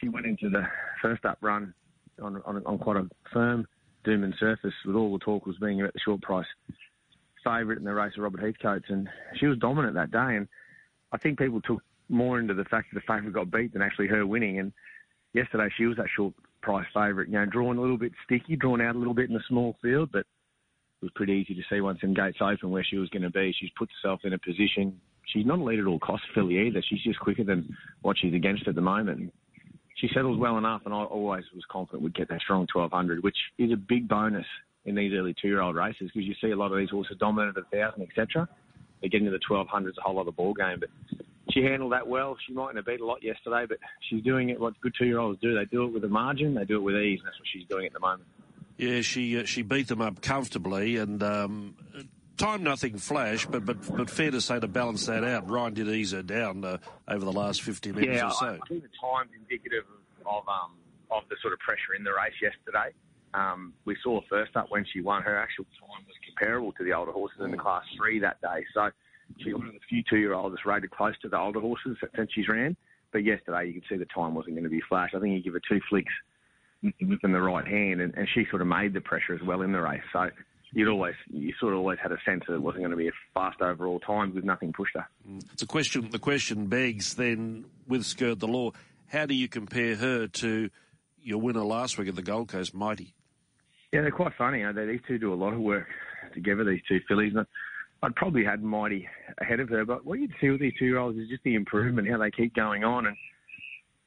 she 0.00 0.08
went 0.08 0.26
into 0.26 0.50
the 0.50 0.66
first 1.02 1.24
up 1.24 1.38
run 1.40 1.74
on 2.22 2.42
on, 2.44 2.62
on 2.66 2.78
quite 2.78 2.96
a 2.96 3.08
firm 3.32 3.66
Doomben 4.04 4.38
surface, 4.38 4.74
with 4.84 4.96
all 4.96 5.12
the 5.12 5.24
talk 5.24 5.46
was 5.46 5.56
being 5.58 5.80
about 5.80 5.94
the 5.94 6.00
short 6.00 6.20
price 6.22 6.46
favourite 7.42 7.78
in 7.78 7.84
the 7.84 7.94
race 7.94 8.12
of 8.16 8.22
Robert 8.22 8.42
Heathcote's, 8.42 8.88
and 8.88 9.08
she 9.36 9.46
was 9.46 9.58
dominant 9.58 9.94
that 9.94 10.10
day. 10.10 10.36
And 10.36 10.48
I 11.12 11.18
think 11.18 11.38
people 11.38 11.60
took 11.60 11.82
more 12.08 12.38
into 12.38 12.54
the 12.54 12.64
fact 12.64 12.88
that 12.92 13.00
the 13.00 13.06
favourite 13.06 13.34
got 13.34 13.50
beat 13.50 13.72
than 13.72 13.82
actually 13.82 14.08
her 14.08 14.26
winning. 14.26 14.58
And 14.58 14.72
yesterday 15.32 15.68
she 15.76 15.86
was 15.86 15.96
that 15.98 16.08
short 16.14 16.34
price 16.62 16.86
favourite, 16.94 17.28
you 17.28 17.34
know, 17.34 17.46
drawn 17.46 17.76
a 17.76 17.80
little 17.80 17.98
bit 17.98 18.12
sticky, 18.24 18.56
drawn 18.56 18.80
out 18.80 18.96
a 18.96 18.98
little 18.98 19.14
bit 19.14 19.30
in 19.30 19.36
a 19.36 19.42
small 19.48 19.76
field, 19.82 20.10
but 20.12 20.20
it 20.20 21.02
was 21.02 21.12
pretty 21.14 21.34
easy 21.34 21.54
to 21.54 21.62
see 21.70 21.80
once 21.80 22.00
them 22.00 22.14
gates 22.14 22.38
open 22.40 22.70
where 22.70 22.84
she 22.84 22.96
was 22.96 23.10
going 23.10 23.22
to 23.22 23.30
be. 23.30 23.54
She's 23.58 23.70
put 23.76 23.90
herself 24.02 24.20
in 24.24 24.32
a 24.32 24.38
position. 24.38 25.00
She's 25.26 25.46
not 25.46 25.58
a 25.58 25.62
lead 25.62 25.80
at 25.80 25.86
all 25.86 25.98
cost 25.98 26.22
filly 26.34 26.66
either. 26.66 26.82
She's 26.82 27.02
just 27.02 27.20
quicker 27.20 27.44
than 27.44 27.76
what 28.02 28.16
she's 28.18 28.34
against 28.34 28.68
at 28.68 28.74
the 28.74 28.80
moment. 28.80 29.32
She 29.96 30.08
settles 30.12 30.38
well 30.38 30.58
enough, 30.58 30.82
and 30.84 30.92
I 30.92 31.04
always 31.04 31.44
was 31.54 31.64
confident 31.70 32.02
we'd 32.02 32.14
get 32.14 32.28
that 32.28 32.40
strong 32.40 32.66
1200, 32.72 33.22
which 33.22 33.36
is 33.58 33.70
a 33.72 33.76
big 33.76 34.08
bonus 34.08 34.46
in 34.84 34.94
these 34.94 35.12
early 35.14 35.34
two-year-old 35.40 35.76
races 35.76 36.10
because 36.12 36.26
you 36.26 36.34
see 36.40 36.50
a 36.50 36.56
lot 36.56 36.72
of 36.72 36.78
these 36.78 36.90
horses 36.90 37.16
dominant 37.18 37.56
at 37.56 37.64
1,000, 37.70 38.02
etc. 38.02 38.48
They 39.00 39.08
get 39.08 39.20
into 39.20 39.30
the 39.30 39.38
1200s, 39.38 39.92
a 39.96 40.00
whole 40.00 40.20
other 40.20 40.32
ball 40.32 40.52
game. 40.54 40.80
But 40.80 40.90
she 41.50 41.62
handled 41.62 41.92
that 41.92 42.08
well. 42.08 42.36
She 42.46 42.52
mightn't 42.52 42.76
have 42.76 42.86
beat 42.86 43.00
a 43.00 43.06
lot 43.06 43.22
yesterday, 43.22 43.66
but 43.68 43.78
she's 44.08 44.22
doing 44.22 44.48
it 44.48 44.58
what 44.58 44.78
good 44.80 44.94
two-year-olds 44.98 45.40
do. 45.40 45.54
They 45.54 45.64
do 45.66 45.84
it 45.84 45.92
with 45.92 46.04
a 46.04 46.08
margin. 46.08 46.54
They 46.54 46.64
do 46.64 46.76
it 46.76 46.82
with 46.82 46.96
ease, 46.96 47.20
and 47.20 47.26
that's 47.26 47.38
what 47.38 47.48
she's 47.52 47.66
doing 47.68 47.86
at 47.86 47.92
the 47.92 48.00
moment. 48.00 48.28
Yeah, 48.76 49.02
she 49.02 49.38
uh, 49.38 49.44
she 49.44 49.62
beat 49.62 49.86
them 49.86 50.00
up 50.00 50.20
comfortably, 50.20 50.96
and 50.96 51.22
um, 51.22 51.76
time 52.44 52.62
nothing 52.62 52.98
flash, 52.98 53.46
but 53.46 53.64
but 53.64 53.76
but 53.96 54.10
fair 54.10 54.30
to 54.30 54.40
say 54.40 54.60
to 54.60 54.68
balance 54.68 55.06
that 55.06 55.24
out, 55.24 55.48
Ryan 55.48 55.74
did 55.74 55.88
ease 55.88 56.12
her 56.12 56.22
down 56.22 56.64
uh, 56.64 56.78
over 57.08 57.24
the 57.24 57.32
last 57.32 57.62
fifty 57.62 57.92
minutes 57.92 58.16
Yeah, 58.16 58.28
or 58.28 58.32
so. 58.32 58.46
I, 58.46 58.54
I 58.54 58.68
think 58.68 58.82
the 58.82 58.88
time's 59.00 59.30
indicative 59.34 59.84
of, 60.20 60.26
of 60.26 60.48
um 60.48 60.72
of 61.10 61.22
the 61.28 61.36
sort 61.42 61.52
of 61.52 61.58
pressure 61.60 61.94
in 61.96 62.04
the 62.04 62.10
race 62.10 62.34
yesterday. 62.40 62.94
Um, 63.34 63.72
we 63.84 63.96
saw 64.02 64.20
first 64.28 64.56
up 64.56 64.66
when 64.70 64.84
she 64.92 65.00
won. 65.00 65.22
Her 65.22 65.38
actual 65.38 65.64
time 65.80 66.04
was 66.06 66.14
comparable 66.24 66.72
to 66.72 66.84
the 66.84 66.92
older 66.92 67.12
horses 67.12 67.40
in 67.42 67.50
the 67.50 67.56
class 67.56 67.82
three 67.96 68.20
that 68.20 68.40
day. 68.40 68.64
So 68.72 68.90
she's 69.38 69.54
one 69.54 69.66
of 69.66 69.72
the 69.72 69.80
few 69.88 70.02
two-year-olds 70.08 70.54
that's 70.54 70.64
rated 70.64 70.90
close 70.92 71.14
to 71.22 71.28
the 71.28 71.38
older 71.38 71.60
horses 71.60 71.96
since 72.14 72.30
she's 72.32 72.48
ran. 72.48 72.76
But 73.12 73.24
yesterday, 73.24 73.66
you 73.66 73.74
could 73.74 73.84
see 73.88 73.96
the 73.96 74.06
time 74.06 74.34
wasn't 74.34 74.54
going 74.54 74.64
to 74.64 74.70
be 74.70 74.80
flash. 74.88 75.10
I 75.16 75.20
think 75.20 75.34
you 75.34 75.42
give 75.42 75.54
her 75.54 75.60
two 75.68 75.80
flicks 75.88 76.12
within 76.82 77.32
the 77.32 77.40
right 77.40 77.66
hand, 77.66 78.00
and, 78.00 78.14
and 78.14 78.28
she 78.34 78.46
sort 78.50 78.62
of 78.62 78.68
made 78.68 78.92
the 78.92 79.00
pressure 79.00 79.34
as 79.34 79.42
well 79.42 79.62
in 79.62 79.72
the 79.72 79.80
race. 79.80 80.02
So 80.12 80.30
you'd 80.74 80.88
always, 80.88 81.14
you 81.30 81.54
sort 81.58 81.72
of 81.72 81.78
always 81.78 81.98
had 82.02 82.12
a 82.12 82.18
sense 82.26 82.42
that 82.46 82.54
it 82.54 82.62
wasn't 82.62 82.82
going 82.82 82.90
to 82.90 82.96
be 82.96 83.08
a 83.08 83.12
fast 83.32 83.60
overall 83.60 84.00
time 84.00 84.34
with 84.34 84.44
nothing 84.44 84.72
pushed 84.72 84.94
her. 84.94 85.06
Mm. 85.28 85.42
It's 85.52 85.62
a 85.62 85.66
question. 85.66 86.08
The 86.10 86.18
question 86.18 86.66
begs 86.66 87.14
then, 87.14 87.64
with 87.86 88.04
Skirt 88.04 88.40
the 88.40 88.48
Law, 88.48 88.72
how 89.06 89.26
do 89.26 89.34
you 89.34 89.48
compare 89.48 89.94
her 89.94 90.26
to 90.26 90.70
your 91.22 91.40
winner 91.40 91.64
last 91.64 91.96
week 91.96 92.08
at 92.08 92.16
the 92.16 92.22
Gold 92.22 92.48
Coast, 92.48 92.74
Mighty? 92.74 93.14
Yeah, 93.92 94.02
they're 94.02 94.10
quite 94.10 94.32
funny. 94.36 94.62
Know, 94.62 94.72
they, 94.72 94.86
these 94.86 95.00
two 95.06 95.18
do 95.18 95.32
a 95.32 95.36
lot 95.36 95.52
of 95.52 95.60
work 95.60 95.86
together, 96.34 96.64
these 96.64 96.82
two 96.88 97.00
fillies. 97.06 97.32
And 97.36 97.46
I'd 98.02 98.16
probably 98.16 98.44
had 98.44 98.62
Mighty 98.62 99.08
ahead 99.38 99.60
of 99.60 99.68
her, 99.68 99.84
but 99.84 100.04
what 100.04 100.18
you'd 100.18 100.34
see 100.40 100.50
with 100.50 100.60
these 100.60 100.74
two-year-olds 100.78 101.16
is 101.16 101.28
just 101.28 101.44
the 101.44 101.54
improvement, 101.54 102.08
how 102.10 102.18
they 102.18 102.30
keep 102.30 102.54
going 102.54 102.82
on. 102.84 103.06
And 103.06 103.16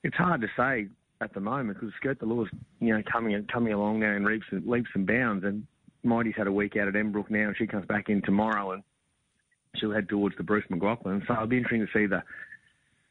it's 0.03 0.17
hard 0.17 0.41
to 0.41 0.47
say 0.57 0.87
at 1.21 1.33
the 1.33 1.39
moment 1.39 1.79
because 1.79 1.95
Skirt 1.95 2.19
the 2.19 2.25
Law's, 2.25 2.49
you 2.79 2.93
know, 2.93 3.01
coming 3.11 3.41
coming 3.51 3.73
along 3.73 4.01
now 4.01 4.11
in 4.11 4.25
leaps 4.25 4.45
and, 4.51 4.67
leaps 4.67 4.89
and 4.93 5.07
bounds. 5.07 5.45
And 5.45 5.65
Mighty's 6.03 6.35
had 6.37 6.47
a 6.47 6.51
week 6.51 6.75
out 6.77 6.87
at 6.87 6.95
Embrook 6.95 7.29
now, 7.29 7.47
and 7.47 7.57
she 7.57 7.67
comes 7.67 7.85
back 7.85 8.09
in 8.09 8.21
tomorrow, 8.21 8.71
and 8.71 8.83
she'll 9.75 9.93
head 9.93 10.09
towards 10.09 10.35
the 10.37 10.43
Bruce 10.43 10.65
McLaughlin. 10.69 11.23
So 11.27 11.33
it'll 11.33 11.47
be 11.47 11.57
interesting 11.57 11.85
to 11.85 11.99
see 11.99 12.05
the 12.05 12.23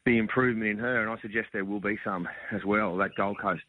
the 0.05 0.17
improvement 0.17 0.71
in 0.71 0.77
her, 0.77 1.01
and 1.01 1.11
I 1.11 1.21
suggest 1.21 1.49
there 1.51 1.65
will 1.65 1.81
be 1.81 1.97
some 2.05 2.29
as 2.53 2.63
well. 2.63 2.95
That 2.95 3.13
Gold 3.17 3.39
Coast 3.41 3.61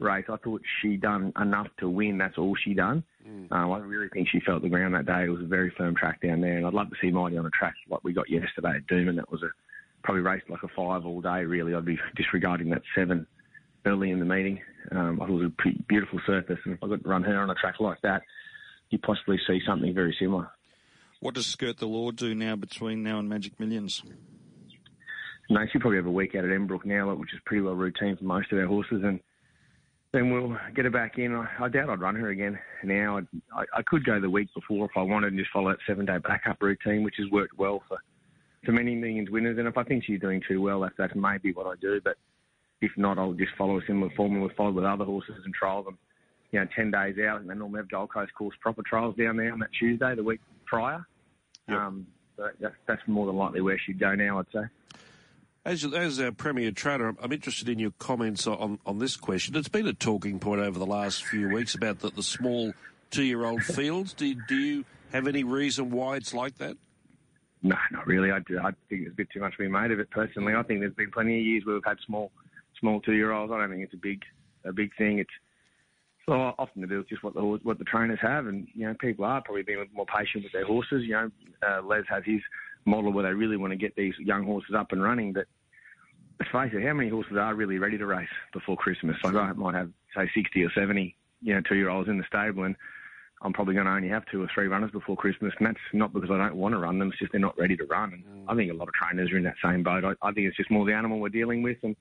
race, 0.00 0.26
I 0.28 0.36
thought 0.36 0.60
she 0.82 0.96
done 0.96 1.32
enough 1.40 1.68
to 1.80 1.88
win. 1.88 2.18
That's 2.18 2.36
all 2.36 2.54
she 2.62 2.74
done. 2.74 3.02
Um, 3.50 3.72
I 3.72 3.78
really 3.78 4.08
think 4.10 4.28
she 4.28 4.40
felt 4.40 4.62
the 4.62 4.68
ground 4.68 4.94
that 4.94 5.06
day. 5.06 5.24
It 5.24 5.30
was 5.30 5.42
a 5.42 5.46
very 5.46 5.72
firm 5.76 5.94
track 5.96 6.20
down 6.20 6.40
there, 6.40 6.56
and 6.56 6.66
I'd 6.66 6.74
love 6.74 6.90
to 6.90 6.96
see 7.00 7.10
Mighty 7.10 7.38
on 7.38 7.46
a 7.46 7.50
track 7.50 7.74
like 7.90 8.04
we 8.04 8.12
got 8.12 8.28
yesterday 8.28 8.76
at 8.76 8.86
Doom, 8.86 9.08
and 9.08 9.18
that 9.18 9.30
was 9.30 9.42
a 9.42 9.48
probably 10.04 10.22
raced 10.22 10.48
like 10.48 10.62
a 10.62 10.68
five 10.68 11.04
all 11.04 11.20
day. 11.20 11.44
Really, 11.44 11.74
I'd 11.74 11.84
be 11.84 11.98
disregarding 12.16 12.70
that 12.70 12.82
seven 12.94 13.26
early 13.86 14.10
in 14.10 14.18
the 14.18 14.24
meeting. 14.24 14.60
Um, 14.92 15.20
I 15.20 15.26
thought 15.26 15.30
it 15.30 15.42
was 15.42 15.52
a 15.52 15.62
pretty 15.62 15.84
beautiful 15.88 16.20
surface, 16.26 16.58
and 16.64 16.74
if 16.74 16.82
I 16.82 16.88
got 16.88 17.02
to 17.02 17.08
run 17.08 17.22
her 17.24 17.38
on 17.38 17.50
a 17.50 17.54
track 17.54 17.80
like 17.80 18.00
that, 18.02 18.22
you 18.90 18.98
possibly 18.98 19.38
see 19.46 19.60
something 19.66 19.94
very 19.94 20.16
similar. 20.18 20.50
What 21.20 21.34
does 21.34 21.46
Skirt 21.46 21.78
the 21.78 21.86
Law 21.86 22.10
do 22.10 22.34
now 22.34 22.56
between 22.56 23.02
now 23.02 23.18
and 23.18 23.28
Magic 23.28 23.58
Millions? 23.58 24.02
No, 25.50 25.60
she'll 25.72 25.80
probably 25.80 25.96
have 25.96 26.06
a 26.06 26.10
week 26.10 26.34
out 26.34 26.44
at 26.44 26.50
Embrook 26.50 26.84
now, 26.84 27.12
which 27.14 27.32
is 27.32 27.40
pretty 27.44 27.62
well 27.62 27.74
routine 27.74 28.16
for 28.16 28.24
most 28.24 28.52
of 28.52 28.58
our 28.58 28.66
horses, 28.66 29.02
and 29.02 29.18
then 30.12 30.30
we'll 30.30 30.56
get 30.74 30.84
her 30.84 30.90
back 30.90 31.18
in. 31.18 31.34
I, 31.34 31.48
I 31.60 31.68
doubt 31.68 31.90
I'd 31.90 32.00
run 32.00 32.14
her 32.16 32.28
again 32.28 32.58
now. 32.84 33.20
I, 33.52 33.64
I 33.74 33.82
could 33.82 34.04
go 34.04 34.20
the 34.20 34.30
week 34.30 34.48
before 34.54 34.86
if 34.86 34.92
I 34.96 35.02
wanted 35.02 35.28
and 35.28 35.38
just 35.38 35.50
follow 35.50 35.70
that 35.70 35.78
seven-day 35.86 36.18
backup 36.18 36.62
routine, 36.62 37.02
which 37.02 37.16
has 37.18 37.30
worked 37.30 37.58
well 37.58 37.82
for, 37.88 37.98
for 38.64 38.72
many 38.72 38.94
millions 38.94 39.30
winners. 39.30 39.58
And 39.58 39.66
if 39.68 39.76
I 39.76 39.84
think 39.84 40.04
she's 40.04 40.20
doing 40.20 40.42
too 40.46 40.62
well, 40.62 40.80
that's, 40.80 40.94
that's 40.96 41.14
maybe 41.14 41.52
what 41.52 41.66
I 41.66 41.74
do. 41.80 42.00
But 42.02 42.16
if 42.80 42.92
not, 42.96 43.18
I'll 43.18 43.32
just 43.32 43.52
follow 43.58 43.78
a 43.78 43.82
similar 43.86 44.10
formula 44.16 44.46
we've 44.46 44.56
followed 44.56 44.76
with 44.76 44.84
other 44.84 45.04
horses 45.04 45.42
and 45.44 45.52
trial 45.52 45.82
them, 45.82 45.98
you 46.50 46.60
know, 46.60 46.66
10 46.74 46.90
days 46.90 47.16
out. 47.18 47.40
And 47.40 47.50
they 47.50 47.54
normally 47.54 47.80
have 47.80 47.90
Gold 47.90 48.12
Coast 48.12 48.32
course 48.34 48.56
proper 48.60 48.82
trials 48.82 49.16
down 49.16 49.36
there 49.36 49.52
on 49.52 49.58
that 49.60 49.70
Tuesday, 49.78 50.14
the 50.14 50.22
week 50.22 50.40
prior. 50.66 51.06
Um, 51.68 52.06
so 52.36 52.48
that's, 52.60 52.74
that's 52.86 53.02
more 53.06 53.26
than 53.26 53.36
likely 53.36 53.60
where 53.60 53.78
she'd 53.78 53.98
go 53.98 54.14
now, 54.14 54.38
I'd 54.38 54.46
say. 54.52 54.62
As, 55.64 55.84
as 55.84 56.18
our 56.18 56.32
Premier 56.32 56.70
Trainer, 56.70 57.14
I'm 57.20 57.32
interested 57.32 57.68
in 57.68 57.78
your 57.78 57.90
comments 57.98 58.46
on, 58.46 58.78
on 58.86 58.98
this 58.98 59.16
question. 59.16 59.54
It's 59.56 59.68
been 59.68 59.86
a 59.86 59.92
talking 59.92 60.38
point 60.38 60.60
over 60.60 60.78
the 60.78 60.86
last 60.86 61.24
few 61.24 61.50
weeks 61.50 61.74
about 61.74 61.98
the, 61.98 62.10
the 62.10 62.22
small 62.22 62.72
two-year-old 63.10 63.62
fields. 63.64 64.14
Do, 64.14 64.34
do 64.48 64.56
you 64.56 64.84
have 65.12 65.26
any 65.26 65.44
reason 65.44 65.90
why 65.90 66.16
it's 66.16 66.32
like 66.32 66.56
that? 66.58 66.76
No, 67.62 67.76
not 67.90 68.06
really. 68.06 68.30
I, 68.30 68.38
do, 68.38 68.58
I 68.60 68.70
think 68.88 69.02
there's 69.02 69.12
a 69.12 69.16
bit 69.16 69.28
too 69.30 69.40
much 69.40 69.52
to 69.56 69.58
be 69.58 69.68
made 69.68 69.90
of 69.90 69.98
it 70.00 70.10
personally. 70.10 70.54
I 70.54 70.62
think 70.62 70.80
there's 70.80 70.94
been 70.94 71.10
plenty 71.10 71.38
of 71.38 71.44
years 71.44 71.66
where 71.66 71.74
we've 71.74 71.84
had 71.84 71.98
small, 72.06 72.30
small 72.80 73.00
two-year-olds. 73.00 73.52
I 73.52 73.58
don't 73.58 73.70
think 73.70 73.82
it's 73.82 73.94
a 73.94 73.98
big, 73.98 74.22
a 74.64 74.72
big 74.72 74.96
thing. 74.96 75.18
It's 75.18 75.30
so 76.28 76.54
often 76.58 76.82
to 76.82 76.86
do 76.88 77.02
just 77.08 77.22
what 77.22 77.34
the 77.34 77.40
horse- 77.40 77.64
what 77.64 77.78
the 77.78 77.84
trainers 77.84 78.20
have, 78.20 78.46
and 78.46 78.68
you 78.74 78.86
know 78.86 78.94
people 78.94 79.24
are 79.24 79.40
probably 79.40 79.62
being 79.62 79.84
more 79.94 80.06
patient 80.06 80.44
with 80.44 80.52
their 80.52 80.66
horses. 80.66 81.04
You 81.04 81.12
know, 81.12 81.30
uh, 81.66 81.82
Les 81.82 82.04
has 82.08 82.22
his 82.24 82.40
model 82.84 83.12
where 83.12 83.24
they 83.24 83.32
really 83.32 83.56
want 83.56 83.72
to 83.72 83.76
get 83.76 83.96
these 83.96 84.14
young 84.18 84.44
horses 84.44 84.74
up 84.74 84.92
and 84.92 85.02
running. 85.02 85.32
But 85.32 85.46
let's 86.38 86.52
face 86.52 86.72
it, 86.74 86.86
how 86.86 86.92
many 86.92 87.08
horses 87.08 87.36
are 87.36 87.54
really 87.54 87.78
ready 87.78 87.98
to 87.98 88.06
race 88.06 88.28
before 88.52 88.76
Christmas? 88.76 89.16
Like 89.24 89.34
I 89.34 89.52
might 89.52 89.74
have 89.74 89.90
say 90.14 90.30
60 90.34 90.64
or 90.64 90.70
70, 90.72 91.16
you 91.42 91.54
know, 91.54 91.60
two-year-olds 91.62 92.08
in 92.08 92.18
the 92.18 92.24
stable, 92.24 92.64
and 92.64 92.76
I'm 93.42 93.52
probably 93.52 93.74
going 93.74 93.86
to 93.86 93.92
only 93.92 94.08
have 94.08 94.26
two 94.26 94.42
or 94.42 94.48
three 94.52 94.66
runners 94.66 94.90
before 94.90 95.16
Christmas, 95.16 95.54
and 95.58 95.66
that's 95.66 95.78
not 95.92 96.12
because 96.12 96.30
I 96.30 96.38
don't 96.38 96.56
want 96.56 96.74
to 96.74 96.78
run 96.78 96.98
them. 96.98 97.08
It's 97.08 97.18
just 97.18 97.32
they're 97.32 97.40
not 97.40 97.58
ready 97.58 97.76
to 97.76 97.84
run. 97.84 98.12
And 98.12 98.24
I 98.48 98.54
think 98.54 98.70
a 98.70 98.74
lot 98.74 98.88
of 98.88 98.94
trainers 98.94 99.30
are 99.30 99.36
in 99.38 99.44
that 99.44 99.56
same 99.62 99.82
boat. 99.82 100.04
I, 100.04 100.12
I 100.26 100.32
think 100.32 100.46
it's 100.46 100.56
just 100.56 100.70
more 100.70 100.84
the 100.84 100.94
animal 100.94 101.20
we're 101.20 101.28
dealing 101.28 101.62
with, 101.62 101.78
and 101.82 101.96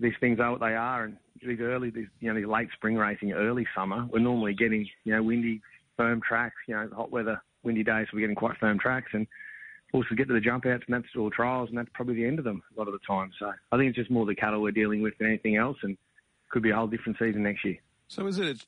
these 0.00 0.14
things 0.18 0.40
are 0.40 0.50
what 0.50 0.60
they 0.60 0.74
are. 0.74 1.04
And 1.04 1.16
these 1.42 1.60
early, 1.60 1.90
these 1.90 2.08
you 2.20 2.32
know, 2.32 2.38
these 2.38 2.48
late 2.48 2.68
spring 2.74 2.96
racing, 2.96 3.32
early 3.32 3.66
summer, 3.74 4.06
we're 4.10 4.18
normally 4.18 4.54
getting 4.54 4.88
you 5.04 5.14
know 5.14 5.22
windy, 5.22 5.60
firm 5.96 6.20
tracks. 6.20 6.56
You 6.66 6.74
know, 6.74 6.88
hot 6.94 7.12
weather, 7.12 7.40
windy 7.62 7.84
days, 7.84 8.06
so 8.10 8.16
we're 8.16 8.20
getting 8.20 8.36
quite 8.36 8.56
firm 8.58 8.78
tracks, 8.78 9.10
and 9.12 9.26
horses 9.92 10.16
get 10.16 10.28
to 10.28 10.34
the 10.34 10.40
jump 10.40 10.66
outs 10.66 10.84
and 10.86 10.94
that's 10.94 11.14
all 11.16 11.30
trials, 11.30 11.68
and 11.68 11.78
that's 11.78 11.88
probably 11.92 12.14
the 12.14 12.24
end 12.24 12.38
of 12.38 12.44
them 12.44 12.62
a 12.74 12.78
lot 12.78 12.88
of 12.88 12.94
the 12.94 13.00
time. 13.06 13.30
So 13.38 13.52
I 13.72 13.76
think 13.76 13.88
it's 13.88 13.96
just 13.96 14.10
more 14.10 14.26
the 14.26 14.34
cattle 14.34 14.62
we're 14.62 14.70
dealing 14.70 15.02
with 15.02 15.18
than 15.18 15.28
anything 15.28 15.56
else, 15.56 15.76
and 15.82 15.96
could 16.50 16.62
be 16.62 16.70
a 16.70 16.76
whole 16.76 16.86
different 16.86 17.18
season 17.18 17.42
next 17.42 17.64
year. 17.64 17.76
So 18.08 18.26
is 18.26 18.40
it? 18.40 18.64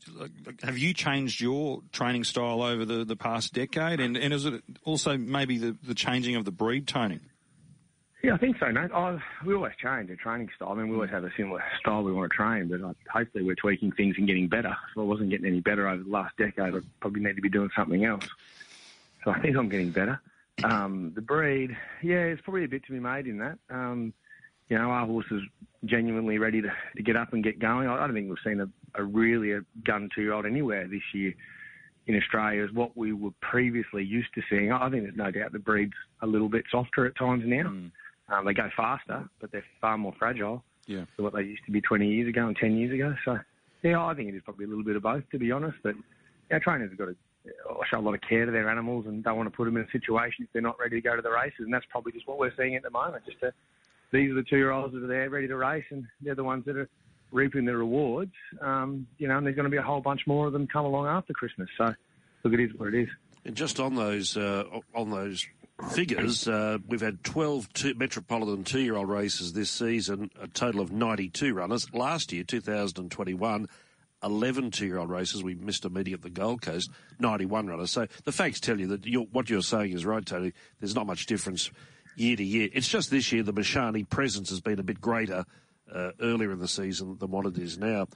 Have 0.62 0.78
you 0.78 0.94
changed 0.94 1.40
your 1.40 1.82
training 1.90 2.22
style 2.22 2.62
over 2.62 2.84
the, 2.84 3.04
the 3.04 3.16
past 3.16 3.52
decade, 3.52 3.98
and, 3.98 4.16
and 4.16 4.32
is 4.32 4.46
it 4.46 4.62
also 4.84 5.16
maybe 5.16 5.58
the, 5.58 5.76
the 5.82 5.94
changing 5.94 6.36
of 6.36 6.44
the 6.44 6.52
breed 6.52 6.86
toning? 6.86 7.20
Yeah, 8.22 8.34
I 8.34 8.38
think 8.38 8.56
so, 8.60 8.70
Nate. 8.70 8.92
I, 8.92 9.18
we 9.44 9.54
always 9.54 9.72
change 9.82 10.08
our 10.08 10.16
training 10.16 10.48
style. 10.54 10.70
I 10.70 10.74
mean, 10.76 10.88
we 10.88 10.94
always 10.94 11.10
have 11.10 11.24
a 11.24 11.30
similar 11.36 11.62
style 11.80 12.04
we 12.04 12.12
want 12.12 12.30
to 12.30 12.36
train, 12.36 12.68
but 12.68 12.80
hopefully 13.12 13.42
we're 13.42 13.56
tweaking 13.56 13.90
things 13.92 14.14
and 14.16 14.28
getting 14.28 14.46
better. 14.46 14.76
If 14.92 14.98
I 14.98 15.02
wasn't 15.02 15.30
getting 15.30 15.46
any 15.46 15.60
better 15.60 15.88
over 15.88 16.04
the 16.04 16.08
last 16.08 16.36
decade, 16.36 16.74
I'd 16.74 17.00
probably 17.00 17.20
need 17.20 17.34
to 17.34 17.42
be 17.42 17.48
doing 17.48 17.70
something 17.74 18.04
else. 18.04 18.28
So 19.24 19.32
I 19.32 19.40
think 19.40 19.56
I'm 19.56 19.68
getting 19.68 19.90
better. 19.90 20.20
Um, 20.62 21.10
the 21.16 21.20
breed, 21.20 21.76
yeah, 22.00 22.24
it's 22.24 22.40
probably 22.42 22.64
a 22.64 22.68
bit 22.68 22.84
to 22.84 22.92
be 22.92 23.00
made 23.00 23.26
in 23.26 23.38
that. 23.38 23.58
Um, 23.70 24.12
you 24.68 24.78
know, 24.78 24.90
our 24.90 25.04
horse 25.04 25.26
is 25.32 25.42
genuinely 25.84 26.38
ready 26.38 26.62
to, 26.62 26.70
to 26.96 27.02
get 27.02 27.16
up 27.16 27.32
and 27.32 27.42
get 27.42 27.58
going. 27.58 27.88
I, 27.88 27.96
I 27.96 28.06
don't 28.06 28.14
think 28.14 28.28
we've 28.28 28.38
seen 28.44 28.60
a, 28.60 28.68
a 28.94 29.02
really 29.02 29.52
a 29.52 29.62
gun 29.84 30.08
two-year-old 30.14 30.46
anywhere 30.46 30.86
this 30.86 31.02
year 31.12 31.34
in 32.06 32.16
Australia 32.16 32.62
as 32.62 32.72
what 32.72 32.96
we 32.96 33.12
were 33.12 33.32
previously 33.40 34.04
used 34.04 34.32
to 34.34 34.42
seeing. 34.48 34.70
I 34.70 34.88
think 34.90 35.02
there's 35.02 35.16
no 35.16 35.32
doubt 35.32 35.52
the 35.52 35.58
breed's 35.58 35.92
a 36.20 36.26
little 36.26 36.48
bit 36.48 36.64
softer 36.70 37.04
at 37.06 37.16
times 37.16 37.42
now. 37.46 37.64
Mm. 37.64 37.90
Um, 38.32 38.46
they 38.46 38.54
go 38.54 38.70
faster, 38.74 39.28
but 39.40 39.52
they're 39.52 39.64
far 39.80 39.98
more 39.98 40.14
fragile 40.18 40.64
yeah. 40.86 41.04
than 41.16 41.24
what 41.24 41.34
they 41.34 41.42
used 41.42 41.64
to 41.66 41.70
be 41.70 41.80
20 41.80 42.08
years 42.08 42.28
ago 42.28 42.46
and 42.46 42.56
10 42.56 42.76
years 42.76 42.92
ago. 42.92 43.14
So, 43.24 43.38
yeah, 43.82 44.02
I 44.02 44.14
think 44.14 44.30
it 44.30 44.34
is 44.34 44.42
probably 44.42 44.64
a 44.64 44.68
little 44.68 44.84
bit 44.84 44.96
of 44.96 45.02
both, 45.02 45.28
to 45.30 45.38
be 45.38 45.52
honest. 45.52 45.76
But 45.82 45.94
our 46.50 46.60
trainers 46.60 46.90
have 46.90 46.98
got 46.98 47.06
to 47.06 47.16
show 47.90 47.98
a 47.98 48.00
lot 48.00 48.14
of 48.14 48.20
care 48.22 48.46
to 48.46 48.52
their 48.52 48.70
animals 48.70 49.06
and 49.06 49.22
don't 49.22 49.36
want 49.36 49.50
to 49.50 49.56
put 49.56 49.66
them 49.66 49.76
in 49.76 49.84
a 49.84 49.90
situation 49.90 50.44
if 50.44 50.52
they're 50.52 50.62
not 50.62 50.78
ready 50.80 50.96
to 50.96 51.02
go 51.02 51.14
to 51.14 51.22
the 51.22 51.30
races. 51.30 51.60
And 51.60 51.74
that's 51.74 51.84
probably 51.90 52.12
just 52.12 52.26
what 52.26 52.38
we're 52.38 52.54
seeing 52.56 52.74
at 52.74 52.82
the 52.82 52.90
moment. 52.90 53.24
Just 53.26 53.42
a, 53.42 53.52
these 54.12 54.30
are 54.30 54.34
the 54.34 54.44
two-year-olds 54.44 54.94
that 54.94 55.02
are 55.02 55.06
there 55.06 55.28
ready 55.28 55.48
to 55.48 55.56
race, 55.56 55.84
and 55.90 56.06
they're 56.22 56.34
the 56.34 56.44
ones 56.44 56.64
that 56.64 56.76
are 56.76 56.88
reaping 57.32 57.64
the 57.64 57.76
rewards. 57.76 58.32
Um, 58.60 59.06
you 59.18 59.28
know, 59.28 59.36
and 59.36 59.46
there's 59.46 59.56
going 59.56 59.64
to 59.64 59.70
be 59.70 59.78
a 59.78 59.82
whole 59.82 60.00
bunch 60.00 60.22
more 60.26 60.46
of 60.46 60.52
them 60.52 60.66
come 60.66 60.84
along 60.84 61.06
after 61.06 61.32
Christmas. 61.32 61.68
So, 61.76 61.92
look, 62.44 62.54
it 62.54 62.60
is 62.60 62.70
what 62.76 62.88
it 62.88 63.02
is. 63.02 63.08
And 63.44 63.56
just 63.56 63.80
on 63.80 63.96
those 63.96 64.36
uh, 64.36 64.64
on 64.94 65.10
those 65.10 65.44
figures, 65.90 66.48
uh, 66.48 66.78
we've 66.86 67.00
had 67.00 67.22
12 67.24 67.72
two, 67.72 67.94
Metropolitan 67.94 68.64
two-year-old 68.64 69.08
races 69.08 69.52
this 69.52 69.70
season, 69.70 70.30
a 70.40 70.48
total 70.48 70.80
of 70.80 70.92
92 70.92 71.54
runners. 71.54 71.92
Last 71.92 72.32
year, 72.32 72.44
2021, 72.44 73.68
11 74.22 74.70
two-year-old 74.70 75.10
races. 75.10 75.42
We 75.42 75.54
missed 75.54 75.84
a 75.84 75.90
meeting 75.90 76.14
at 76.14 76.22
the 76.22 76.30
Gold 76.30 76.62
Coast, 76.62 76.90
91 77.18 77.66
runners. 77.66 77.90
So 77.90 78.06
the 78.24 78.32
facts 78.32 78.60
tell 78.60 78.78
you 78.78 78.86
that 78.88 79.06
you're, 79.06 79.24
what 79.24 79.50
you're 79.50 79.62
saying 79.62 79.92
is 79.92 80.06
right, 80.06 80.24
Tony. 80.24 80.52
There's 80.80 80.94
not 80.94 81.06
much 81.06 81.26
difference 81.26 81.70
year 82.16 82.36
to 82.36 82.44
year. 82.44 82.68
It's 82.72 82.88
just 82.88 83.10
this 83.10 83.32
year 83.32 83.42
the 83.42 83.52
Mashani 83.52 84.08
presence 84.08 84.50
has 84.50 84.60
been 84.60 84.78
a 84.78 84.84
bit 84.84 85.00
greater 85.00 85.44
uh, 85.92 86.12
earlier 86.20 86.52
in 86.52 86.58
the 86.58 86.68
season 86.68 87.16
than 87.18 87.30
what 87.30 87.46
it 87.46 87.58
is 87.58 87.78
now. 87.78 88.06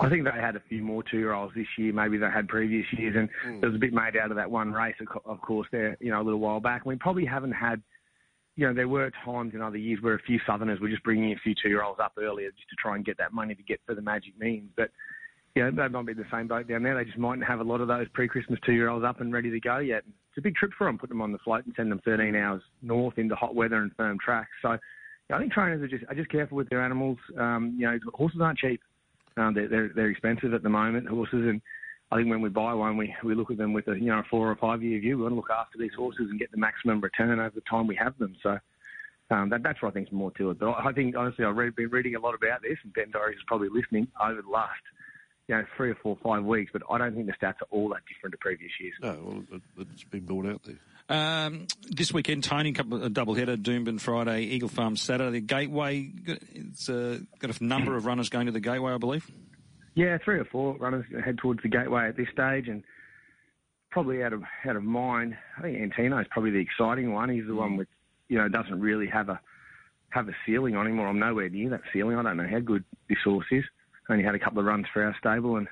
I 0.00 0.08
think 0.08 0.24
they 0.24 0.30
had 0.30 0.56
a 0.56 0.62
few 0.68 0.82
more 0.82 1.02
two-year-olds 1.02 1.54
this 1.54 1.66
year. 1.78 1.92
Maybe 1.92 2.18
they 2.18 2.26
had 2.26 2.48
previous 2.48 2.86
years, 2.96 3.14
and 3.16 3.28
mm. 3.46 3.60
there 3.60 3.70
was 3.70 3.76
a 3.76 3.80
bit 3.80 3.92
made 3.92 4.16
out 4.16 4.30
of 4.30 4.36
that 4.36 4.50
one 4.50 4.72
race, 4.72 4.94
of 5.24 5.40
course, 5.40 5.68
there, 5.72 5.96
you 6.00 6.10
know, 6.10 6.20
a 6.20 6.24
little 6.24 6.40
while 6.40 6.60
back. 6.60 6.84
We 6.84 6.96
probably 6.96 7.24
haven't 7.24 7.52
had, 7.52 7.82
you 8.56 8.66
know, 8.66 8.74
there 8.74 8.88
were 8.88 9.10
times 9.24 9.54
in 9.54 9.62
other 9.62 9.78
years 9.78 10.00
where 10.02 10.14
a 10.14 10.22
few 10.22 10.38
Southerners 10.46 10.80
were 10.80 10.88
just 10.88 11.02
bringing 11.02 11.32
a 11.32 11.38
few 11.42 11.54
two-year-olds 11.60 12.00
up 12.00 12.12
earlier 12.18 12.50
just 12.50 12.68
to 12.70 12.76
try 12.80 12.96
and 12.96 13.04
get 13.04 13.16
that 13.18 13.32
money 13.32 13.54
to 13.54 13.62
get 13.62 13.80
for 13.86 13.94
the 13.94 14.02
magic 14.02 14.38
means. 14.38 14.70
But, 14.76 14.90
you 15.54 15.62
know, 15.62 15.70
they 15.70 15.88
might 15.88 16.06
be 16.06 16.12
the 16.12 16.26
same 16.30 16.48
boat 16.48 16.68
down 16.68 16.82
there. 16.82 16.94
They 16.94 17.04
just 17.04 17.18
mightn't 17.18 17.46
have 17.46 17.60
a 17.60 17.64
lot 17.64 17.80
of 17.80 17.88
those 17.88 18.06
pre-Christmas 18.12 18.60
two-year-olds 18.66 19.04
up 19.04 19.20
and 19.20 19.32
ready 19.32 19.50
to 19.50 19.60
go 19.60 19.78
yet. 19.78 20.02
It's 20.06 20.38
a 20.38 20.42
big 20.42 20.56
trip 20.56 20.72
for 20.76 20.86
them, 20.86 20.98
put 20.98 21.08
them 21.08 21.22
on 21.22 21.32
the 21.32 21.38
float 21.38 21.64
and 21.64 21.74
send 21.76 21.90
them 21.90 22.00
13 22.04 22.36
hours 22.36 22.62
north 22.82 23.16
into 23.16 23.34
hot 23.34 23.54
weather 23.54 23.76
and 23.76 23.90
firm 23.96 24.18
tracks. 24.22 24.50
So, 24.60 24.76
I 25.32 25.38
think 25.38 25.52
trainers 25.52 25.82
are 25.82 25.88
just 25.88 26.04
are 26.08 26.14
just 26.14 26.30
careful 26.30 26.56
with 26.56 26.68
their 26.68 26.84
animals. 26.84 27.18
Um, 27.36 27.74
you 27.76 27.86
know, 27.86 27.98
horses 28.14 28.40
aren't 28.40 28.58
cheap. 28.58 28.80
Um, 29.36 29.54
they're, 29.54 29.68
they're, 29.68 29.90
they're 29.94 30.10
expensive 30.10 30.54
at 30.54 30.62
the 30.62 30.68
moment, 30.68 31.08
horses, 31.08 31.46
and 31.46 31.60
I 32.10 32.16
think 32.16 32.30
when 32.30 32.40
we 32.40 32.48
buy 32.48 32.72
one, 32.72 32.96
we, 32.96 33.14
we 33.24 33.34
look 33.34 33.50
at 33.50 33.58
them 33.58 33.72
with 33.72 33.88
a 33.88 33.94
you 33.94 34.06
know 34.06 34.20
a 34.20 34.24
four 34.30 34.50
or 34.50 34.56
five 34.56 34.82
year 34.82 35.00
view. 35.00 35.16
We 35.16 35.24
want 35.24 35.32
to 35.32 35.36
look 35.36 35.50
after 35.50 35.76
these 35.78 35.94
horses 35.96 36.28
and 36.30 36.38
get 36.38 36.50
the 36.52 36.56
maximum 36.56 37.00
return 37.00 37.40
over 37.40 37.54
the 37.54 37.62
time 37.68 37.86
we 37.86 37.96
have 37.96 38.16
them. 38.18 38.36
So 38.42 38.58
um, 39.30 39.50
that, 39.50 39.62
that's 39.62 39.82
what 39.82 39.88
I 39.88 39.92
think 39.92 40.08
is 40.08 40.12
more 40.12 40.30
to 40.32 40.50
it. 40.50 40.60
But 40.60 40.70
I 40.70 40.92
think 40.92 41.16
honestly, 41.16 41.44
I've 41.44 41.56
read, 41.56 41.74
been 41.74 41.90
reading 41.90 42.14
a 42.14 42.20
lot 42.20 42.34
about 42.34 42.62
this, 42.62 42.78
and 42.84 42.94
Ben 42.94 43.10
Dorries 43.10 43.34
is 43.34 43.44
probably 43.46 43.68
listening 43.68 44.06
over 44.22 44.40
the 44.40 44.48
last 44.48 44.80
you 45.48 45.54
know 45.54 45.64
three 45.76 45.90
or 45.90 45.94
four 45.96 46.16
five 46.22 46.44
weeks. 46.44 46.70
But 46.72 46.82
I 46.90 46.98
don't 46.98 47.14
think 47.14 47.26
the 47.26 47.32
stats 47.32 47.60
are 47.62 47.68
all 47.70 47.88
that 47.90 48.00
different 48.08 48.32
to 48.32 48.38
previous 48.38 48.72
years. 48.80 48.94
No, 49.02 49.44
well, 49.50 49.60
it's 49.92 50.04
been 50.04 50.24
brought 50.24 50.46
out 50.46 50.62
there. 50.64 50.78
Um, 51.08 51.68
this 51.88 52.12
weekend, 52.12 52.42
Tony, 52.42 52.74
a 52.76 53.08
double 53.08 53.34
header, 53.34 53.56
Doomben 53.56 54.00
Friday, 54.00 54.42
Eagle 54.42 54.68
Farm 54.68 54.96
Saturday. 54.96 55.40
Gateway, 55.40 56.10
it's 56.52 56.88
uh, 56.88 57.20
got 57.38 57.60
a 57.60 57.64
number 57.64 57.96
of 57.96 58.06
runners 58.06 58.28
going 58.28 58.46
to 58.46 58.52
the 58.52 58.60
Gateway, 58.60 58.92
I 58.92 58.98
believe. 58.98 59.30
Yeah, 59.94 60.18
three 60.24 60.38
or 60.38 60.44
four 60.44 60.76
runners 60.76 61.06
head 61.24 61.38
towards 61.38 61.62
the 61.62 61.68
Gateway 61.68 62.08
at 62.08 62.16
this 62.16 62.28
stage, 62.32 62.68
and 62.68 62.82
probably 63.90 64.22
out 64.22 64.32
of 64.32 64.42
out 64.68 64.76
of 64.76 64.82
mind. 64.82 65.36
I 65.56 65.62
think 65.62 65.78
Antino 65.78 66.18
is 66.20 66.26
probably 66.30 66.50
the 66.50 66.58
exciting 66.58 67.12
one. 67.12 67.28
He's 67.30 67.46
the 67.46 67.54
one 67.54 67.72
mm. 67.72 67.78
with, 67.78 67.88
you 68.28 68.38
know, 68.38 68.48
doesn't 68.48 68.80
really 68.80 69.06
have 69.06 69.28
a 69.28 69.40
have 70.10 70.28
a 70.28 70.36
ceiling 70.44 70.76
on 70.76 70.86
him, 70.86 70.98
or 70.98 71.06
I'm 71.06 71.18
nowhere 71.18 71.48
near 71.48 71.70
that 71.70 71.82
ceiling. 71.92 72.16
I 72.16 72.22
don't 72.22 72.36
know 72.36 72.48
how 72.48 72.58
good 72.58 72.84
this 73.08 73.18
horse 73.24 73.46
is. 73.50 73.64
Only 74.08 74.24
had 74.24 74.34
a 74.34 74.38
couple 74.38 74.60
of 74.60 74.66
runs 74.66 74.86
for 74.92 75.04
our 75.04 75.14
stable, 75.18 75.56
and 75.56 75.66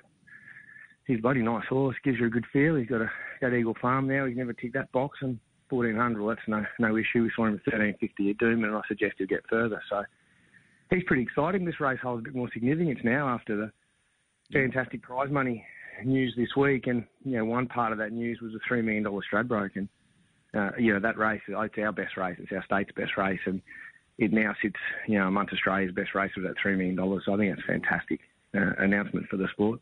he's 1.07 1.19
a 1.19 1.23
bloody 1.23 1.43
nice 1.43 1.67
horse. 1.69 1.97
Gives 2.05 2.19
you 2.19 2.27
a 2.27 2.31
good 2.31 2.47
feel. 2.53 2.77
He's 2.77 2.89
got 2.89 3.01
a 3.01 3.11
got 3.41 3.53
Eagle 3.53 3.77
Farm 3.81 4.09
now. 4.09 4.27
He's 4.27 4.37
never 4.37 4.53
ticked 4.53 4.75
that 4.75 4.91
box, 4.93 5.19
and 5.23 5.39
1400. 5.71 6.21
Well, 6.21 6.35
that's 6.35 6.49
no 6.49 6.65
no 6.79 6.97
issue. 6.97 7.23
We 7.23 7.31
saw 7.35 7.47
him 7.47 7.55
at 7.55 7.73
1350 7.73 8.31
at 8.31 8.39
Doom, 8.39 8.65
and 8.65 8.75
I 8.75 8.81
suggest 8.89 9.15
he'll 9.19 9.27
get 9.27 9.45
further. 9.49 9.81
So 9.89 10.03
he's 10.91 11.05
pretty 11.07 11.23
exciting. 11.23 11.65
This 11.65 11.81
race 11.81 12.01
holds 12.03 12.21
a 12.21 12.25
bit 12.25 12.35
more 12.35 12.51
significance 12.53 13.01
now 13.05 13.29
after 13.29 13.57
the 13.57 13.73
fantastic 14.53 15.03
prize 15.03 15.31
money 15.31 15.65
news 16.05 16.35
this 16.37 16.55
week, 16.57 16.87
and 16.87 17.05
you 17.25 17.37
know 17.39 17.45
one 17.45 17.67
part 17.67 17.93
of 17.93 17.99
that 17.99 18.13
news 18.13 18.41
was 18.41 18.55
a 18.55 18.59
three 18.67 18.83
million 18.83 19.05
dollar 19.05 19.23
Stradbroke, 19.33 19.77
and 19.77 19.89
uh, 20.57 20.71
you 20.79 20.93
know 20.93 21.01
that 21.01 21.19
race 21.19 21.41
it's 21.47 21.79
our 21.79 21.93
best 21.93 22.17
race, 22.17 22.37
it's 22.39 22.53
our 22.53 22.65
state's 22.65 22.93
best 22.97 23.17
race, 23.17 23.41
and 23.47 23.61
it 24.19 24.33
now 24.33 24.55
sits 24.63 24.77
you 25.07 25.19
know 25.19 25.29
amongst 25.29 25.53
Australia's 25.53 25.93
best 25.93 26.15
races 26.15 26.45
at 26.49 26.55
three 26.61 26.77
million 26.77 26.97
dollars. 26.97 27.23
So 27.27 27.35
I 27.35 27.37
think 27.37 27.55
that's 27.55 27.69
a 27.69 27.73
fantastic 27.73 28.21
uh, 28.55 28.73
announcement 28.79 29.27
for 29.29 29.37
the 29.37 29.49
sport. 29.49 29.81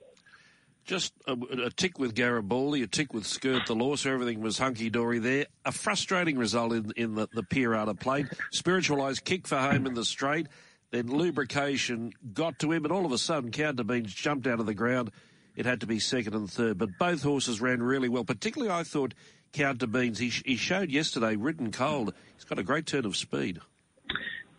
Just 0.84 1.12
a, 1.28 1.34
a, 1.34 1.70
tick 1.70 2.00
with 2.00 2.16
Garibaldi, 2.16 2.82
a 2.82 2.88
tick 2.88 3.14
with 3.14 3.24
Skirt 3.24 3.66
the 3.66 3.74
Law, 3.74 3.94
so 3.94 4.12
everything 4.12 4.40
was 4.40 4.58
hunky 4.58 4.90
dory 4.90 5.20
there. 5.20 5.46
A 5.64 5.70
frustrating 5.70 6.36
result 6.36 6.72
in, 6.72 6.92
in 6.96 7.14
the, 7.14 7.28
the 7.32 7.44
Pierata 7.44 7.98
plate. 7.98 8.26
Spiritualised 8.50 9.24
kick 9.24 9.46
for 9.46 9.58
home 9.58 9.86
in 9.86 9.94
the 9.94 10.04
straight. 10.04 10.48
Then 10.90 11.06
lubrication 11.06 12.12
got 12.34 12.58
to 12.58 12.72
him, 12.72 12.84
and 12.84 12.92
all 12.92 13.06
of 13.06 13.12
a 13.12 13.18
sudden, 13.18 13.52
Counterbeans 13.52 14.08
jumped 14.08 14.48
out 14.48 14.58
of 14.58 14.66
the 14.66 14.74
ground. 14.74 15.12
It 15.54 15.66
had 15.66 15.80
to 15.82 15.86
be 15.86 16.00
second 16.00 16.34
and 16.34 16.50
third, 16.50 16.78
but 16.78 16.98
both 16.98 17.22
horses 17.22 17.60
ran 17.60 17.80
really 17.80 18.08
well. 18.08 18.24
Particularly, 18.24 18.72
I 18.72 18.82
thought 18.82 19.14
Counterbeans. 19.52 20.18
He, 20.18 20.30
he 20.44 20.56
showed 20.56 20.90
yesterday, 20.90 21.36
ridden 21.36 21.70
cold. 21.70 22.12
He's 22.34 22.44
got 22.44 22.58
a 22.58 22.64
great 22.64 22.86
turn 22.86 23.06
of 23.06 23.16
speed. 23.16 23.60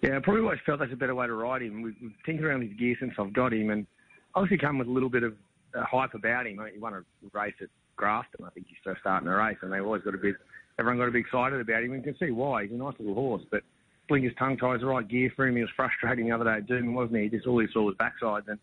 Yeah, 0.03 0.17
I 0.17 0.19
probably 0.19 0.41
always 0.41 0.59
felt 0.65 0.79
that's 0.79 0.91
a 0.91 0.97
better 0.97 1.15
way 1.15 1.27
to 1.27 1.33
ride 1.33 1.61
him. 1.61 1.81
We've 1.81 1.95
tinkered 2.25 2.45
around 2.45 2.63
his 2.63 2.73
gear 2.73 2.93
since 2.99 3.13
I've 3.17 3.31
got 3.31 3.53
him, 3.53 3.69
and 3.69 3.87
obviously 4.35 4.57
come 4.57 4.77
with 4.77 4.89
a 4.89 4.91
little 4.91 5.09
bit 5.09 5.23
of 5.23 5.33
uh, 5.73 5.85
hype 5.85 6.13
about 6.13 6.45
him. 6.45 6.59
He 6.73 6.77
won 6.77 6.93
a 6.93 7.03
race 7.31 7.53
at 7.61 7.69
Grafton, 7.95 8.43
I 8.45 8.49
think 8.49 8.67
he's 8.67 8.77
first 8.83 8.99
starting 8.99 9.29
a 9.29 9.35
race, 9.35 9.55
and 9.61 9.71
they've 9.71 9.83
always 9.83 10.03
got 10.03 10.13
a 10.13 10.17
bit, 10.17 10.35
everyone 10.77 10.97
got 10.97 11.07
a 11.07 11.11
bit 11.11 11.21
excited 11.21 11.61
about 11.61 11.83
him. 11.83 11.93
And 11.93 12.05
you 12.05 12.11
can 12.11 12.19
see 12.19 12.31
why. 12.33 12.63
He's 12.63 12.73
a 12.73 12.75
nice 12.75 12.95
little 12.99 13.13
horse, 13.13 13.43
but 13.49 13.61
Blinker's 14.09 14.35
tongue 14.37 14.57
ties 14.57 14.81
the 14.81 14.87
right 14.87 15.07
gear 15.07 15.31
for 15.37 15.47
him. 15.47 15.55
He 15.55 15.61
was 15.61 15.71
frustrating 15.73 16.25
the 16.25 16.35
other 16.35 16.43
day 16.43 16.57
at 16.57 16.67
Doom, 16.67 16.93
wasn't 16.93 17.21
he? 17.21 17.29
Just 17.29 17.47
all 17.47 17.59
he 17.59 17.67
saw 17.71 17.83
was 17.83 17.95
backsides. 17.95 18.49
And 18.49 18.59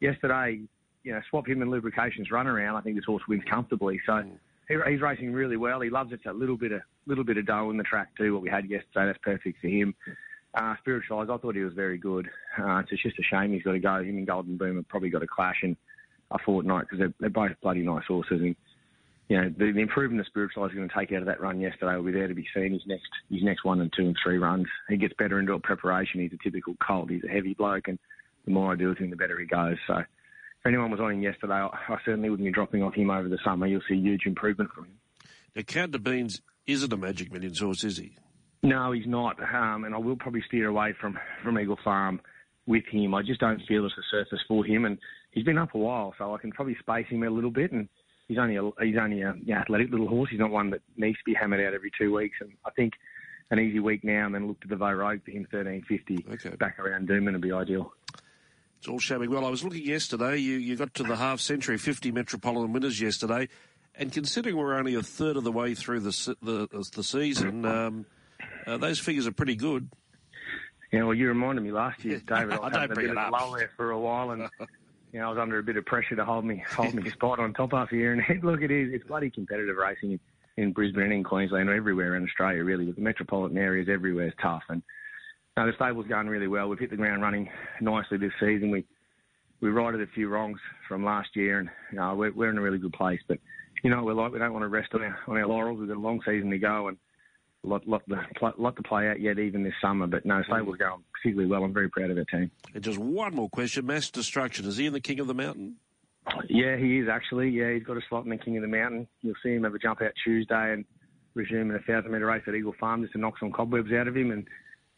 yesterday, 0.00 0.60
you 1.04 1.12
know, 1.12 1.20
swap 1.28 1.46
him 1.46 1.60
and 1.60 1.70
Lubrications 1.70 2.30
run 2.30 2.46
around. 2.46 2.76
I 2.76 2.80
think 2.80 2.96
this 2.96 3.04
horse 3.04 3.22
wins 3.28 3.42
comfortably. 3.50 4.00
So 4.06 4.22
he, 4.66 4.76
he's 4.88 5.02
racing 5.02 5.34
really 5.34 5.58
well. 5.58 5.82
He 5.82 5.90
loves 5.90 6.12
it. 6.12 6.16
It's 6.16 6.26
a 6.26 6.32
little 6.32 6.56
bit 6.56 6.72
of 6.72 6.80
little 7.06 7.24
bit 7.24 7.36
of 7.36 7.46
dough 7.46 7.70
in 7.70 7.76
the 7.76 7.82
track 7.82 8.08
too. 8.16 8.32
What 8.32 8.42
we 8.42 8.48
had 8.48 8.64
yesterday, 8.70 9.06
that's 9.06 9.18
perfect 9.22 9.60
for 9.60 9.68
him. 9.68 9.94
Uh, 10.52 10.74
Spiritualised, 10.80 11.30
I 11.30 11.36
thought 11.36 11.54
he 11.54 11.62
was 11.62 11.74
very 11.74 11.98
good. 11.98 12.28
Uh, 12.58 12.82
it's 12.90 13.02
just 13.02 13.18
a 13.18 13.22
shame 13.22 13.52
he's 13.52 13.62
got 13.62 13.72
to 13.72 13.78
go. 13.78 14.02
Him 14.02 14.18
and 14.18 14.26
Golden 14.26 14.56
Boom 14.56 14.76
have 14.76 14.88
probably 14.88 15.10
got 15.10 15.22
a 15.22 15.26
clash 15.26 15.58
in 15.62 15.76
a 16.30 16.38
fortnight 16.38 16.86
because 16.86 16.98
they're, 16.98 17.14
they're 17.20 17.30
both 17.30 17.52
bloody 17.62 17.80
nice 17.80 18.04
horses. 18.06 18.40
And 18.40 18.56
you 19.28 19.40
know, 19.40 19.48
the, 19.48 19.70
the 19.70 19.80
improvement 19.80 20.20
the 20.20 20.28
Spiritualised 20.28 20.72
is 20.72 20.76
going 20.76 20.88
to 20.88 20.94
take 20.94 21.12
out 21.12 21.20
of 21.20 21.26
that 21.26 21.40
run 21.40 21.60
yesterday 21.60 21.94
will 21.94 22.02
be 22.02 22.12
there 22.12 22.26
to 22.26 22.34
be 22.34 22.46
seen. 22.52 22.72
His 22.72 22.82
next 22.86 23.06
his 23.30 23.44
next 23.44 23.64
one 23.64 23.80
and 23.80 23.92
two 23.96 24.06
and 24.06 24.16
three 24.20 24.38
runs, 24.38 24.66
he 24.88 24.96
gets 24.96 25.14
better 25.16 25.38
into 25.38 25.56
preparation. 25.60 26.20
He's 26.20 26.32
a 26.32 26.42
typical 26.42 26.74
colt. 26.84 27.10
He's 27.10 27.22
a 27.22 27.28
heavy 27.28 27.54
bloke, 27.54 27.86
and 27.86 27.98
the 28.44 28.50
more 28.50 28.72
I 28.72 28.76
do 28.76 28.88
with 28.88 28.98
him, 28.98 29.10
the 29.10 29.16
better 29.16 29.38
he 29.38 29.46
goes. 29.46 29.76
So, 29.86 29.98
if 29.98 30.66
anyone 30.66 30.90
was 30.90 30.98
on 30.98 31.12
him 31.12 31.22
yesterday, 31.22 31.54
I, 31.54 31.66
I 31.66 31.98
certainly 32.04 32.28
wouldn't 32.28 32.48
be 32.48 32.52
dropping 32.52 32.82
off 32.82 32.94
him 32.94 33.08
over 33.08 33.28
the 33.28 33.38
summer. 33.44 33.68
You'll 33.68 33.82
see 33.88 33.94
huge 33.94 34.26
improvement 34.26 34.70
from 34.74 34.86
him. 34.86 34.98
Now, 35.54 35.62
Counterbeans 35.62 36.40
isn't 36.66 36.92
a 36.92 36.96
Magic 36.96 37.32
Millions 37.32 37.60
horse, 37.60 37.84
is 37.84 37.98
he? 37.98 38.16
No, 38.62 38.92
he's 38.92 39.06
not. 39.06 39.36
Um, 39.42 39.84
and 39.84 39.94
I 39.94 39.98
will 39.98 40.16
probably 40.16 40.42
steer 40.46 40.68
away 40.68 40.94
from, 41.00 41.18
from 41.42 41.58
Eagle 41.58 41.78
Farm 41.82 42.20
with 42.66 42.84
him. 42.90 43.14
I 43.14 43.22
just 43.22 43.40
don't 43.40 43.60
feel 43.66 43.86
it's 43.86 43.94
the 43.96 44.02
surface 44.10 44.40
for 44.46 44.64
him. 44.64 44.84
And 44.84 44.98
he's 45.30 45.44
been 45.44 45.58
up 45.58 45.74
a 45.74 45.78
while, 45.78 46.14
so 46.18 46.34
I 46.34 46.38
can 46.38 46.52
probably 46.52 46.76
space 46.78 47.06
him 47.08 47.22
a 47.22 47.30
little 47.30 47.50
bit. 47.50 47.72
And 47.72 47.88
he's 48.28 48.38
only 48.38 48.56
a, 48.56 48.70
he's 48.82 48.98
only 49.00 49.22
a 49.22 49.34
know, 49.34 49.54
athletic 49.54 49.90
little 49.90 50.08
horse. 50.08 50.30
He's 50.30 50.40
not 50.40 50.50
one 50.50 50.70
that 50.70 50.82
needs 50.96 51.18
to 51.18 51.24
be 51.24 51.34
hammered 51.34 51.66
out 51.66 51.74
every 51.74 51.90
two 51.98 52.14
weeks. 52.14 52.36
And 52.40 52.52
I 52.66 52.70
think 52.70 52.94
an 53.50 53.58
easy 53.58 53.80
week 53.80 54.04
now 54.04 54.26
and 54.26 54.34
then 54.34 54.46
look 54.46 54.60
to 54.60 54.68
the 54.68 54.76
Vo 54.76 54.92
Rogue 54.92 55.24
for 55.24 55.30
him, 55.30 55.46
1350. 55.50 56.26
Okay. 56.34 56.56
Back 56.56 56.78
around 56.78 57.08
Doomben 57.08 57.32
would 57.32 57.40
be 57.40 57.52
ideal. 57.52 57.92
It's 58.78 58.88
all 58.88 58.98
shaping 58.98 59.30
well. 59.30 59.44
I 59.44 59.50
was 59.50 59.62
looking 59.62 59.84
yesterday. 59.84 60.38
You 60.38 60.56
you 60.56 60.74
got 60.74 60.94
to 60.94 61.02
the 61.02 61.16
half 61.16 61.40
century, 61.40 61.76
50 61.76 62.12
Metropolitan 62.12 62.72
winners 62.72 62.98
yesterday, 62.98 63.48
and 63.94 64.10
considering 64.10 64.56
we're 64.56 64.74
only 64.74 64.94
a 64.94 65.02
third 65.02 65.36
of 65.36 65.44
the 65.44 65.52
way 65.52 65.74
through 65.74 66.00
the 66.00 66.36
the, 66.40 66.88
the 66.94 67.04
season, 67.04 67.66
um, 67.66 68.06
uh, 68.66 68.76
those 68.76 68.98
figures 68.98 69.26
are 69.26 69.32
pretty 69.32 69.56
good. 69.56 69.88
Yeah, 70.92 71.04
well, 71.04 71.14
you 71.14 71.28
reminded 71.28 71.62
me 71.62 71.72
last 71.72 72.04
year, 72.04 72.20
David. 72.26 72.54
I, 72.54 72.66
I 72.66 72.70
don't 72.70 72.94
bring 72.94 73.08
a 73.08 73.12
it 73.12 73.18
up. 73.18 73.32
low 73.32 73.56
there 73.56 73.70
for 73.76 73.90
a 73.90 73.98
while, 73.98 74.30
and 74.30 74.48
you 75.12 75.20
know, 75.20 75.26
I 75.26 75.28
was 75.30 75.38
under 75.38 75.58
a 75.58 75.62
bit 75.62 75.76
of 75.76 75.86
pressure 75.86 76.16
to 76.16 76.24
hold 76.24 76.44
me 76.44 76.62
hold 76.70 76.94
me 76.94 77.08
spot 77.12 77.38
on 77.38 77.52
top 77.54 77.72
half 77.72 77.92
year. 77.92 78.12
And 78.12 78.44
look, 78.44 78.62
it 78.62 78.70
is 78.70 78.92
it's 78.92 79.06
bloody 79.06 79.30
competitive 79.30 79.76
racing 79.76 80.12
in, 80.12 80.20
in 80.56 80.72
Brisbane 80.72 81.04
and 81.04 81.12
in 81.12 81.24
Queensland, 81.24 81.68
or 81.68 81.74
everywhere 81.74 82.16
in 82.16 82.24
Australia, 82.24 82.64
really. 82.64 82.86
But 82.86 82.96
the 82.96 83.02
metropolitan 83.02 83.58
areas 83.58 83.88
everywhere 83.90 84.28
is 84.28 84.34
tough, 84.42 84.62
and 84.68 84.82
no, 85.56 85.66
the 85.66 85.72
stable's 85.74 86.06
going 86.06 86.28
really 86.28 86.48
well. 86.48 86.68
We've 86.68 86.78
hit 86.78 86.90
the 86.90 86.96
ground 86.96 87.22
running 87.22 87.48
nicely 87.80 88.18
this 88.18 88.32
season. 88.40 88.70
We 88.70 88.84
we 89.60 89.70
righted 89.70 90.00
a 90.00 90.06
few 90.06 90.28
wrongs 90.28 90.58
from 90.88 91.04
last 91.04 91.36
year, 91.36 91.58
and 91.58 91.68
you 91.92 91.98
know, 91.98 92.14
we're, 92.14 92.32
we're 92.32 92.50
in 92.50 92.58
a 92.58 92.62
really 92.62 92.78
good 92.78 92.92
place. 92.92 93.20
But 93.28 93.38
you 93.82 93.90
know, 93.90 94.02
we're 94.02 94.14
like 94.14 94.32
we 94.32 94.38
don't 94.38 94.52
want 94.52 94.64
to 94.64 94.68
rest 94.68 94.94
on 94.94 95.02
our 95.02 95.18
on 95.28 95.36
our 95.36 95.46
laurels. 95.46 95.78
We've 95.78 95.88
got 95.88 95.96
a 95.96 96.00
long 96.00 96.20
season 96.24 96.50
to 96.50 96.58
go, 96.58 96.88
and 96.88 96.96
lot 97.62 97.86
lot 97.86 98.02
to, 98.08 98.52
lot 98.58 98.76
to 98.76 98.82
play 98.82 99.08
out 99.08 99.20
yet, 99.20 99.38
even 99.38 99.62
this 99.62 99.74
summer. 99.80 100.06
But 100.06 100.24
no, 100.24 100.42
stable's 100.42 100.76
going 100.76 101.02
particularly 101.12 101.50
well. 101.50 101.64
I'm 101.64 101.72
very 101.72 101.88
proud 101.88 102.10
of 102.10 102.18
our 102.18 102.24
team. 102.24 102.50
And 102.74 102.82
just 102.82 102.98
one 102.98 103.34
more 103.34 103.48
question: 103.48 103.86
Mass 103.86 104.10
Destruction 104.10 104.66
is 104.66 104.76
he 104.76 104.86
in 104.86 104.92
the 104.92 105.00
King 105.00 105.20
of 105.20 105.26
the 105.26 105.34
Mountain? 105.34 105.76
Yeah, 106.48 106.76
he 106.76 106.98
is 106.98 107.08
actually. 107.08 107.50
Yeah, 107.50 107.72
he's 107.72 107.82
got 107.82 107.96
a 107.96 108.02
slot 108.08 108.24
in 108.24 108.30
the 108.30 108.36
King 108.36 108.56
of 108.56 108.62
the 108.62 108.68
Mountain. 108.68 109.08
You'll 109.22 109.34
see 109.42 109.54
him 109.54 109.64
have 109.64 109.74
a 109.74 109.78
jump 109.78 110.02
out 110.02 110.12
Tuesday 110.24 110.72
and 110.72 110.84
resume 111.34 111.70
in 111.70 111.76
a 111.76 111.80
thousand 111.80 112.10
metre 112.12 112.26
race 112.26 112.42
at 112.46 112.54
Eagle 112.54 112.74
Farm 112.78 113.02
just 113.02 113.12
to 113.12 113.18
knock 113.18 113.38
some 113.38 113.52
cobwebs 113.52 113.92
out 113.92 114.08
of 114.08 114.16
him 114.16 114.30
and 114.30 114.46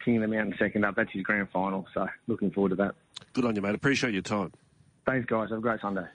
King 0.05 0.17
of 0.17 0.23
the 0.23 0.29
Mountain 0.29 0.55
second 0.59 0.85
up. 0.85 0.97
That's 0.97 1.13
his 1.13 1.23
grand 1.23 1.49
final. 1.53 1.87
So 1.95 2.07
looking 2.27 2.51
forward 2.51 2.71
to 2.71 2.77
that. 2.77 2.95
Good 3.33 3.45
on 3.45 3.55
you, 3.57 3.63
mate. 3.63 3.75
Appreciate 3.75 4.13
your 4.13 4.23
time. 4.23 4.53
Thanks, 5.07 5.27
guys. 5.27 5.51
Have 5.51 5.59
a 5.59 5.63
great 5.63 5.81
Sunday. 5.81 6.07